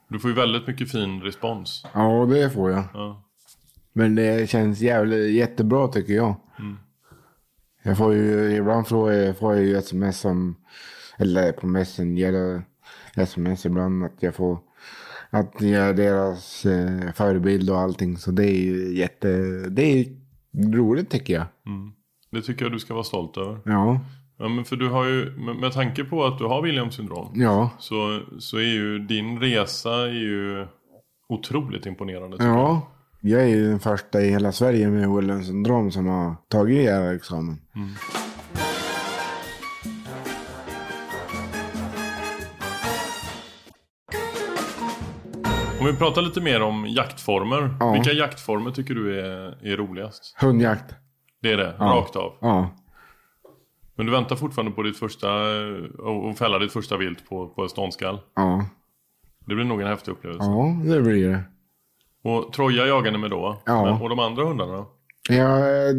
[0.08, 1.86] Du får ju väldigt mycket fin respons.
[1.94, 2.84] Ja, det får jag.
[2.94, 3.24] Ja.
[3.92, 6.34] Men det känns jävligt, jättebra tycker jag.
[6.58, 6.78] Mm.
[7.82, 10.56] Jag får ju, ibland får jag, får jag ju sms som,
[11.18, 12.62] eller på Messenger, eller
[13.16, 14.58] sms ibland att jag får,
[15.30, 18.16] att jag är deras eh, förebild och allting.
[18.16, 19.28] Så det är ju jätte,
[19.68, 20.06] det är
[20.72, 21.46] roligt tycker jag.
[21.66, 21.92] Mm.
[22.30, 23.60] Det tycker jag du ska vara stolt över.
[23.64, 24.00] Ja,
[24.38, 27.32] Ja, men för du har ju, med, tanke på att du har Williams syndrom.
[27.34, 30.66] ja, Så, så är ju din resa är ju
[31.28, 32.36] otroligt imponerande.
[32.36, 32.58] tycker jag.
[32.58, 32.88] ja.
[33.20, 37.60] Jag är ju den första i hela Sverige med Williams syndrom som har tagit examen.
[37.74, 37.94] Om
[45.92, 47.76] vi pratar lite mer om jaktformer.
[47.80, 47.92] Ja.
[47.92, 50.36] Vilka jaktformer tycker du är, är roligast?
[50.40, 50.94] Hundjakt.
[51.42, 51.84] Det är det, Ja.
[51.84, 52.32] rakt av.
[52.40, 52.70] Ja,
[53.96, 55.28] Men du väntar fortfarande på ditt första,
[55.98, 58.20] och och fälla ditt första vilt på, på ståndskall.
[58.36, 58.64] ja,
[59.46, 60.44] Det blir nog en häftig upplevelse.
[60.46, 61.42] ja, det blir det.
[62.22, 63.62] Och Troja jagar ni med då?
[63.66, 63.84] Ja.
[63.84, 64.88] Men, och de andra hundarna då?
[65.28, 65.94] Ja, eh,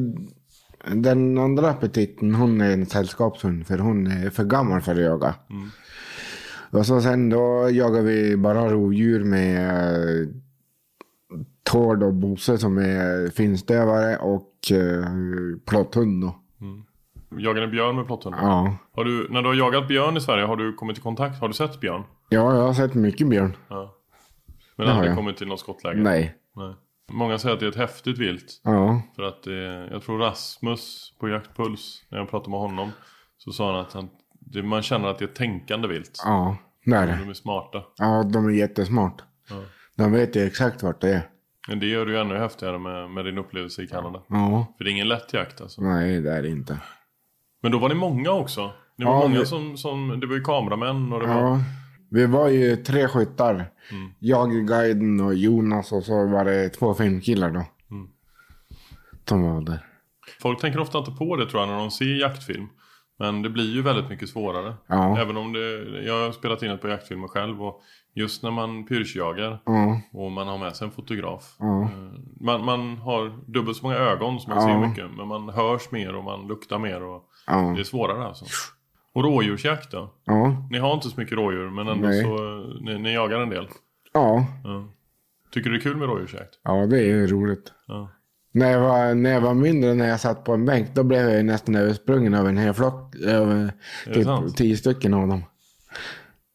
[0.96, 5.36] den andra petiten hon är en sällskapshund för hon är för gammal för att jaga.
[6.72, 9.70] Och så sen då jagar vi bara rovdjur med
[10.22, 10.28] eh,
[11.64, 15.06] Tord och Bosse som är finstövare och eh,
[15.66, 16.36] plotthund då.
[17.38, 18.40] Jagar ni björn med plotthundar?
[18.42, 18.76] Ja.
[18.92, 21.42] Har du, när du har jagat björn i Sverige, har du kommit i kontakt?
[21.42, 22.04] Har du sett björn?
[22.30, 23.58] ja, jag har sett mycket björn.
[23.68, 23.96] Ja.
[24.76, 26.02] Men Det aldrig kommit till något skottläge?
[26.02, 26.36] Nej.
[26.56, 26.74] Nej.
[27.12, 28.62] Många säger att det är ett häftigt vilt.
[28.64, 32.92] Ja, För att det, jag tror Rasmus på Jaktpuls, när jag pratade med honom,
[33.38, 34.10] så sa han att han,
[34.50, 36.22] det, man känner att det är tänkande vilt.
[36.26, 37.18] ja, det är det.
[37.24, 37.84] De är smarta.
[37.98, 39.22] Ja, de är jättesmart.
[39.50, 39.56] Ja.
[39.96, 41.22] De vet ju exakt vart det är.
[41.68, 44.22] Men det gör det ju ännu häftigare med, med din upplevelse i Kanada.
[44.30, 45.82] Ja, För det är ingen lätt jakt alltså.
[45.82, 46.78] nej det är det inte.
[47.62, 48.72] Men då var ni många också.
[48.98, 51.36] Det var Ja, många vi- som, som, det var ju kameramän och det var...
[51.42, 51.60] Ja,
[52.12, 53.54] vi var ju tre skyttar.
[53.92, 54.12] Mm.
[54.20, 57.66] Jag, guiden och Jonas och så var det två filmkillar då.
[57.92, 58.08] Mm.
[59.26, 59.86] Som var där.
[60.42, 62.68] Folk tänker ofta inte på det tror jag när de ser jaktfilm.
[63.20, 64.74] Men det blir ju väldigt mycket svårare.
[64.88, 65.20] Ja.
[65.20, 65.70] Även om det,
[66.06, 67.82] jag har spelat in ett par jaktfilmer själv och
[68.14, 71.56] just när man pyrschjagar Ja, och man har med sig en fotograf.
[71.60, 71.82] Ja.
[71.82, 71.90] eh,
[72.40, 74.82] Man, man har dubbelt så många ögon som man Ja.
[74.82, 75.06] ser mycket.
[75.18, 77.24] Men man hörs mer och man luktar mer och
[77.76, 78.46] det är svårare alltså.
[79.14, 80.10] Och rådjursjakt då?
[80.72, 82.24] Ni har inte så mycket rådjur men ändå Nej.
[82.24, 82.38] så
[82.82, 83.68] ni, ni jagar en del.
[84.14, 84.46] ja.
[85.52, 86.60] Tycker du det är kul med rådjursjakt?
[86.64, 87.74] Ja, det är roligt.
[87.88, 88.10] Ja.
[88.60, 91.30] När jag, var, när jag var mindre, när jag satt på en bänk, då blev
[91.30, 93.16] jag nästan översprungen av en hel flock.
[93.16, 93.74] Över
[94.14, 94.58] typ sant?
[94.58, 95.44] tio stycken av dem.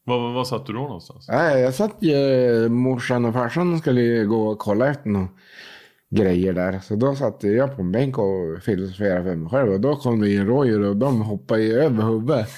[0.03, 1.27] Var, var, satt du då någonstans?
[1.29, 5.29] Nej, jag satt ju, morsan och farsan skulle gå och kolla efter några
[6.09, 6.79] grejer där.
[6.79, 9.73] Så då satt jag på en bänk och filosoferade för mig själv.
[9.73, 12.49] Och då kom det in rådjur och de hoppade ju över huvudet.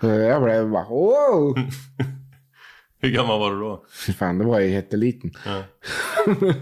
[0.00, 1.56] Så jag blev bara wow!
[3.00, 3.84] Hur gammal var du då?
[4.18, 5.32] Fan, det var ju jätteliten.
[5.44, 5.62] Ja.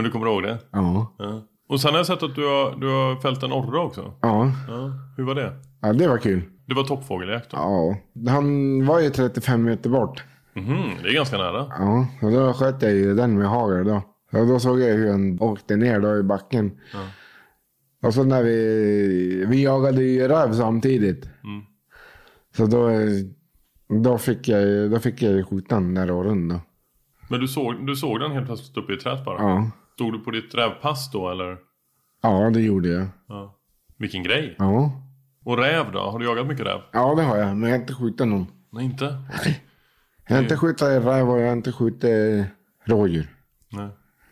[0.00, 0.58] Men du kommer ihåg det?
[0.70, 1.14] Ja.
[1.18, 1.42] Ja.
[1.68, 4.14] Och sen har jag sett att du har, du har fällt en orre också.
[4.20, 4.52] Ja.
[4.68, 4.92] Ja.
[5.16, 5.52] Hur var det?
[5.82, 6.42] ja, det var kul.
[6.66, 7.56] Det var toppfågeljakt då?
[7.56, 7.96] Ja,
[8.32, 10.24] han var ju 35 meter bort.
[10.52, 11.66] Mhm, det är ganska nära.
[11.78, 14.02] Ja, och då sköt jag ju den med hagel då.
[14.32, 16.80] Och då såg jag hur han åkte ner då i backen.
[18.02, 21.24] Och så när vi, vi jagade ju räv samtidigt.
[21.24, 21.62] Mm.
[22.56, 22.90] Så då,
[24.02, 26.60] då fick jag, då fick jag skjuta den där åren då.
[27.28, 29.42] Men du såg, du såg den helt plötsligt uppe i trädet bara?
[29.42, 29.70] Ja.
[30.00, 31.56] Stod du på ditt rävpass då eller?
[32.22, 33.06] Ja, det gjorde jag.
[33.28, 33.54] Ja.
[33.98, 34.54] Vilken grej.
[34.58, 34.92] Ja.
[35.44, 35.98] Och räv då?
[35.98, 36.80] Har du jagat mycket räv?
[36.92, 37.56] Ja, det har jag.
[37.56, 38.46] Men jag har inte skjutit någon.
[38.72, 39.16] Nej, inte?
[40.28, 42.46] Jag har inte skjutit räv och jag har inte skjutit
[42.84, 43.26] rådjur.
[43.72, 43.88] Nej.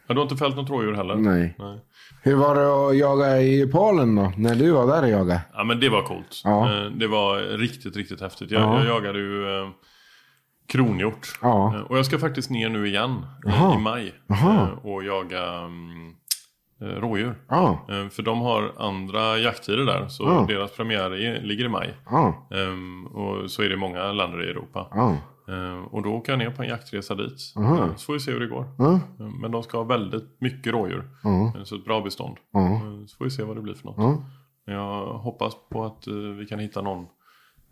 [0.07, 1.15] Ja, du har inte fällt något rådjur heller?
[1.17, 1.55] Nej.
[1.59, 1.79] Nej.
[2.23, 4.33] Hur var det att jaga i Polen då?
[4.37, 5.41] När du var där och jagade?
[5.53, 6.41] Ja, men det var coolt.
[6.45, 6.85] Ja.
[6.85, 8.51] Eh, Det var riktigt, riktigt häftigt.
[8.51, 8.79] Jag, Ja.
[8.85, 9.69] jag jagade ju eh,
[10.69, 11.39] kronhjort.
[11.43, 11.75] Ja.
[11.77, 13.11] Eh, Och jag ska faktiskt ner nu igen
[13.47, 13.75] eh, Jaha.
[13.75, 14.63] i maj Jaha.
[14.63, 15.43] eh, och jaga
[16.81, 17.35] eh, rådjur.
[17.49, 17.79] Ja.
[18.11, 20.45] För de har andra jakttider där, så Ja.
[20.49, 21.95] deras premiär är, ligger i maj.
[22.51, 24.87] Ehm, och så är det många länder i Europa.
[25.49, 27.53] Ehm, och då åker jag ner på en jaktresa dit.
[27.57, 27.83] Aha.
[27.83, 28.65] Ehm, så får vi se hur det går.
[29.41, 31.05] Men de ska ha väldigt mycket rådjur.
[31.65, 32.37] Så ett bra bestånd.
[33.07, 34.21] Så får vi se vad det blir för något.
[34.65, 36.07] Jag hoppas på att
[36.39, 37.07] vi kan hitta någon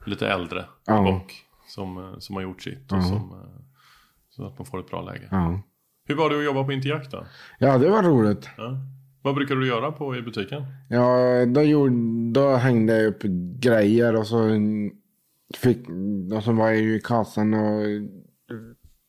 [0.06, 1.32] lite äldre bock
[1.76, 2.92] som, eh, som har gjort sitt.
[2.92, 3.62] Och som, eh,
[4.30, 5.28] så att man får ett bra läge.
[6.08, 7.26] Hur var det att jobba på Interjakt då?
[7.58, 8.48] ja, det var roligt.
[9.22, 10.62] Vad brukar du göra på i butiken?
[10.88, 11.94] Ja, då, gjorde,
[12.32, 13.22] då hängde jag upp
[13.60, 14.50] grejer och så
[15.54, 15.88] fick,
[16.34, 17.82] och så var jag ju i kassan och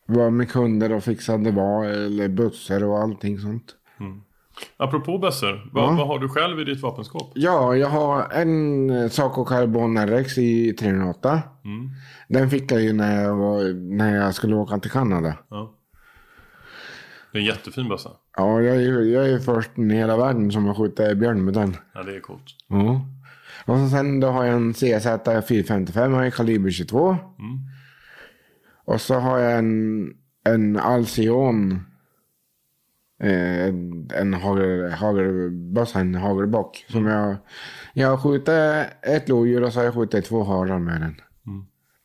[0.05, 3.75] var med kunder och fixade var eller bussar och allting sånt.
[4.77, 5.91] Apropå bössor, vad, Ja.
[5.97, 7.31] vad har du själv i ditt vapenskåp?
[7.35, 11.41] Ja, jag har en Saco Carbon RX i 308.
[11.65, 11.89] Mm.
[12.27, 15.33] Den fick jag ju när jag, var, när jag skulle åka till Kanada.
[15.49, 15.73] Ja.
[17.31, 18.09] Det är en jättefin bössa.
[18.37, 21.75] Ja, jag är, jag är först i hela världen som har skjutit björn med den.
[21.93, 22.43] Ja, det är coolt.
[22.67, 23.01] Ja.
[23.65, 25.07] Och så sen då har jag en CZ
[25.47, 27.09] 455 här i kaliber 22.
[27.09, 27.19] Mm.
[28.85, 30.09] Och så har jag en,
[30.43, 31.79] en Alcyon.
[33.19, 36.85] Eh, en en hagel, hagelbössa, en hagelbock.
[36.89, 37.35] Som jag,
[37.93, 38.49] jag har skjutit
[39.01, 41.15] ett lodjur och så har jag skjutit två harar med den.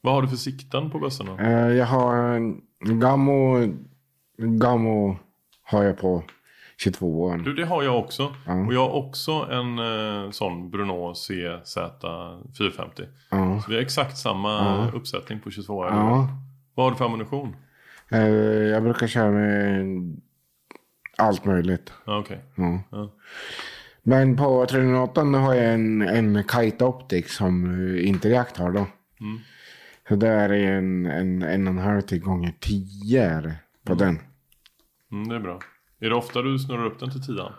[0.00, 1.38] Vad har du för sikten på bössorna?
[1.42, 2.60] Eh, jag har en
[3.00, 3.56] Gammo,
[4.38, 5.16] Gammo
[5.64, 6.22] har jag på
[6.78, 8.34] 22 Du, det har jag också.
[8.46, 8.66] Ja.
[8.66, 11.76] Och jag har också en eh, sån Bruno CZ
[12.58, 13.02] 450.
[13.30, 13.60] Ja.
[13.64, 14.90] Så vi har exakt samma Ja.
[14.94, 16.28] uppsättning på 22 Ja.
[16.74, 17.56] Vad har du för ammunition?
[18.10, 18.20] Eh,
[18.72, 19.80] jag brukar köra med
[21.16, 21.92] allt möjligt.
[22.04, 22.40] Ja, okej.
[22.54, 22.82] Ja.
[22.90, 23.10] Ja.
[24.02, 28.86] Men på 308 då har jag en, en Kite Optics som eh, Interjakt har då.
[29.20, 29.38] Mm.
[30.08, 33.54] Så det är en, en, en och en halv till gånger 10 är det
[33.84, 34.18] på den.
[35.12, 35.58] Mm, det är bra.
[36.00, 37.52] Är det ofta du snurrar upp den till tian?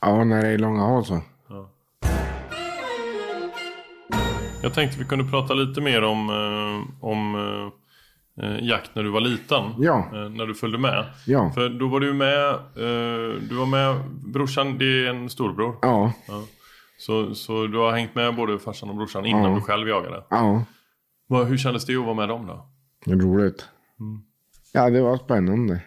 [0.00, 1.20] Ja, när det är långa håll så.
[4.62, 7.72] Jag tänkte vi kunde prata lite mer om, eh, om eh,
[8.60, 9.62] jakt när du var liten.
[9.78, 9.98] Ja.
[10.12, 11.04] Eh, när du följde med.
[11.26, 11.52] Ja.
[11.54, 15.76] För då var du med, eh, du var med, brorsan det är en storbror.
[15.82, 16.12] Ja.
[16.28, 16.42] Ja.
[16.98, 19.54] Så, så du har hängt med både farsan och brorsan innan Ja.
[19.54, 20.24] du själv jagade.
[20.30, 20.64] Ja.
[21.28, 22.66] Hur kändes det att vara med dem då?
[23.12, 23.68] Roligt.
[24.72, 25.82] Ja, det var spännande.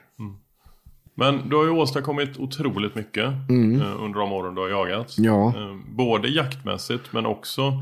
[1.17, 5.17] Men du har ju åstadkommit otroligt mycket eh, under de åren du har jagat.
[5.17, 5.31] Mm.
[5.31, 5.47] Ja.
[5.47, 7.73] Eh, både jaktmässigt men också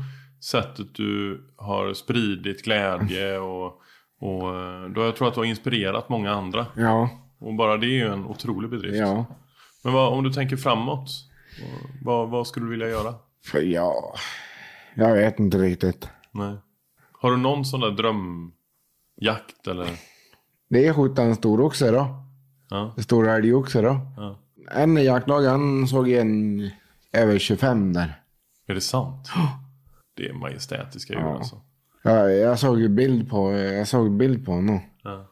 [0.44, 3.80] sättet du har spridit glädje och,
[4.24, 6.66] och eh, då jag tror att du har inspirerat många andra.
[6.76, 7.08] Ja.
[7.38, 8.96] Och bara det är ju en otrolig bedrift.
[8.96, 9.24] Ja.
[9.84, 11.08] Men vad, om du tänker framåt,
[12.02, 13.14] vad, vad skulle du vilja göra?
[13.44, 14.14] För ja.
[14.94, 16.08] Jag vet inte riktigt.
[16.30, 16.56] Nej.
[17.12, 19.88] Har du någon sån där drömjakt eller?
[20.70, 22.06] Det är skjuta en stor oxe då.
[22.70, 22.94] Ja.
[22.98, 24.00] Stor älgoxe då.
[24.16, 24.38] Ja.
[24.72, 26.60] En i jaktlaget han såg en
[27.12, 28.20] över 25 där.
[28.66, 29.30] Är det sant?
[30.16, 31.36] Det är majestätiska djur Ja.
[31.36, 31.60] alltså.
[32.06, 34.80] Ja, jag såg bild på, jag såg bild på honom.
[35.02, 35.26] Ja.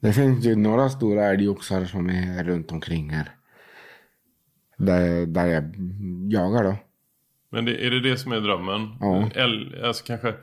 [0.00, 3.30] Det finns ju några stora älgoxar som är runt omkring här.
[4.76, 5.64] Där, där jag
[6.32, 6.76] jagar då.
[7.50, 8.88] Men det, är det det som är drömmen?
[9.00, 9.30] Ja.
[9.34, 10.34] El, alltså kanske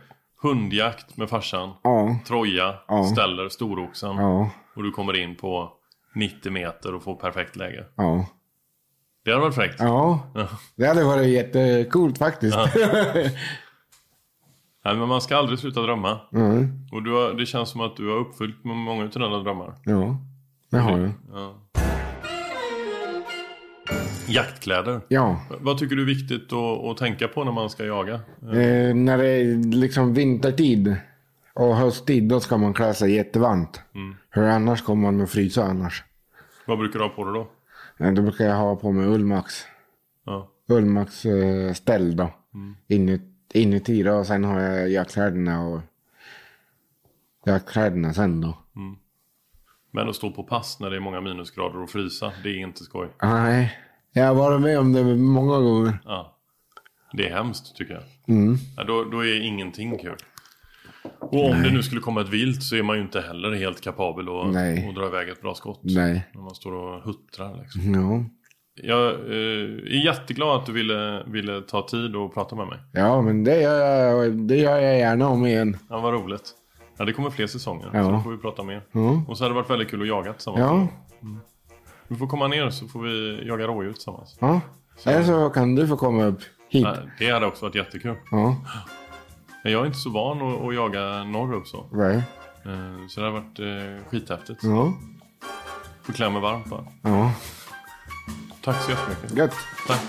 [0.41, 1.69] hundjakt med farsan.
[1.83, 2.19] Ja.
[2.27, 3.03] Troja, Ja.
[3.03, 4.15] ställer storoxen.
[4.15, 4.49] Ja.
[4.75, 5.71] Och du kommer in på
[6.15, 7.85] 90 meter och får perfekt läge.
[7.95, 8.25] Ja.
[9.25, 9.75] Det hade varit fräckt.
[9.79, 10.19] Ja.
[10.75, 12.57] Det hade varit jättecoolt faktiskt.
[14.89, 16.19] Nej, men man ska aldrig sluta drömma.
[16.33, 16.67] Mm.
[16.91, 19.73] Och du har, det känns som att du har uppfyllt med många av dina drömmar.
[19.85, 20.17] Ja,
[20.69, 21.11] det har jag.
[21.33, 21.55] Ja.
[24.27, 25.01] Jaktkläder.
[25.07, 25.41] Ja.
[25.61, 28.13] Vad tycker du är viktigt att, att tänka på när man ska jaga?
[28.41, 30.95] Eh, när det är liksom vintertid
[31.53, 33.81] och hösttid då ska man klä sig jättevarmt.
[33.95, 34.15] Mm.
[34.33, 36.03] För annars kommer man att frysa annars.
[36.65, 37.47] Vad brukar du ha på dig då?
[38.05, 39.53] Eh, Då brukar jag ha på mig ullmax.
[40.25, 40.49] Ja.
[40.69, 42.29] Ullmax eh, ställ då.
[42.53, 42.75] Mm.
[42.87, 43.21] Inut,
[43.53, 45.81] inuti då och sen har jag jackskläderna och
[47.45, 48.57] jackkläderna sen då.
[49.91, 52.83] Men att stå på pass när det är många minusgrader och frysa, det är inte
[52.83, 53.07] skoj.
[53.21, 53.77] Nej,
[54.13, 55.99] jag har varit med om det många gånger.
[56.05, 56.35] Ja.
[57.13, 58.03] Det är hemskt tycker jag.
[58.37, 58.57] Mm.
[58.77, 60.15] Ja, då, då är ingenting kul.
[61.19, 63.81] Och om det nu skulle komma ett vilt så är man ju inte heller helt
[63.81, 64.87] kapabel att, Nej.
[64.89, 65.79] att dra iväg ett bra skott.
[65.83, 66.29] Nej.
[66.33, 67.93] När man står och huttrar liksom.
[67.93, 68.25] Ja.
[68.83, 72.79] Jag eh, är jätteglad att du ville, ville ta tid och prata med mig.
[72.93, 75.77] ja, men det gör, jag, det gör jag gärna om igen.
[75.89, 76.51] Ja, vad roligt.
[76.97, 77.89] Ja, det kommer fler säsonger.
[77.93, 78.03] Ja.
[78.03, 78.81] Så då får vi prata mer.
[78.91, 79.23] Ja.
[79.27, 80.59] Och så har det varit väldigt kul att jaga tillsammans.
[80.61, 80.87] Ja,
[82.07, 84.37] Du får komma ner så får vi jaga rådjur tillsammans.
[84.39, 84.61] ja.
[85.05, 86.83] Eller så kan du få komma upp hit.
[86.83, 88.15] Ja, det hade också varit jättekul.
[88.31, 88.55] Ja,
[89.63, 91.85] Men jag är inte så van att, att jaga norrut så.
[91.91, 92.15] nej.
[92.65, 94.63] Eh, Så det har varit eh, skithäftigt.
[94.63, 94.93] Ja,
[96.03, 96.83] Får klä mig varmt bara.
[97.01, 97.31] ja.
[98.61, 99.37] Tack så jättemycket.
[99.37, 99.53] Gött.
[99.87, 100.01] Tack.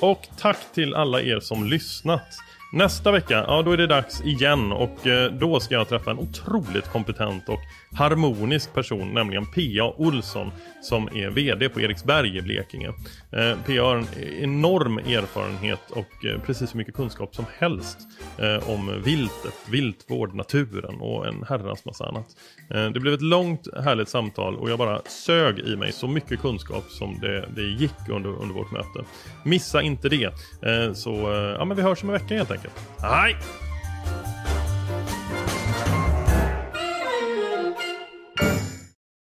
[0.00, 2.38] Och tack till alla er som lyssnat.
[2.72, 6.18] Nästa vecka, ja då är det dags igen och eh, då ska jag träffa en
[6.18, 7.60] otroligt kompetent och
[7.92, 9.94] harmonisk person, nämligen P.A.
[9.96, 10.52] Olsson
[10.82, 12.88] som är VD på Eriksberg i Blekinge.
[13.32, 13.82] Eh, P.A.
[13.82, 14.06] Har en
[14.40, 17.98] enorm erfarenhet och eh, precis så mycket kunskap som helst
[18.66, 22.26] om viltet, viltvård, naturen och en herrans massa annat.
[22.68, 26.84] Det blev ett långt härligt samtal och jag bara sög i mig så mycket kunskap
[26.88, 29.04] som det, det gick under, under vårt möte.
[29.44, 30.30] Missa inte det.
[30.96, 31.10] Så
[31.58, 32.57] ja, men vi hörs om en vecka helt enkelt.
[33.00, 33.36] はい。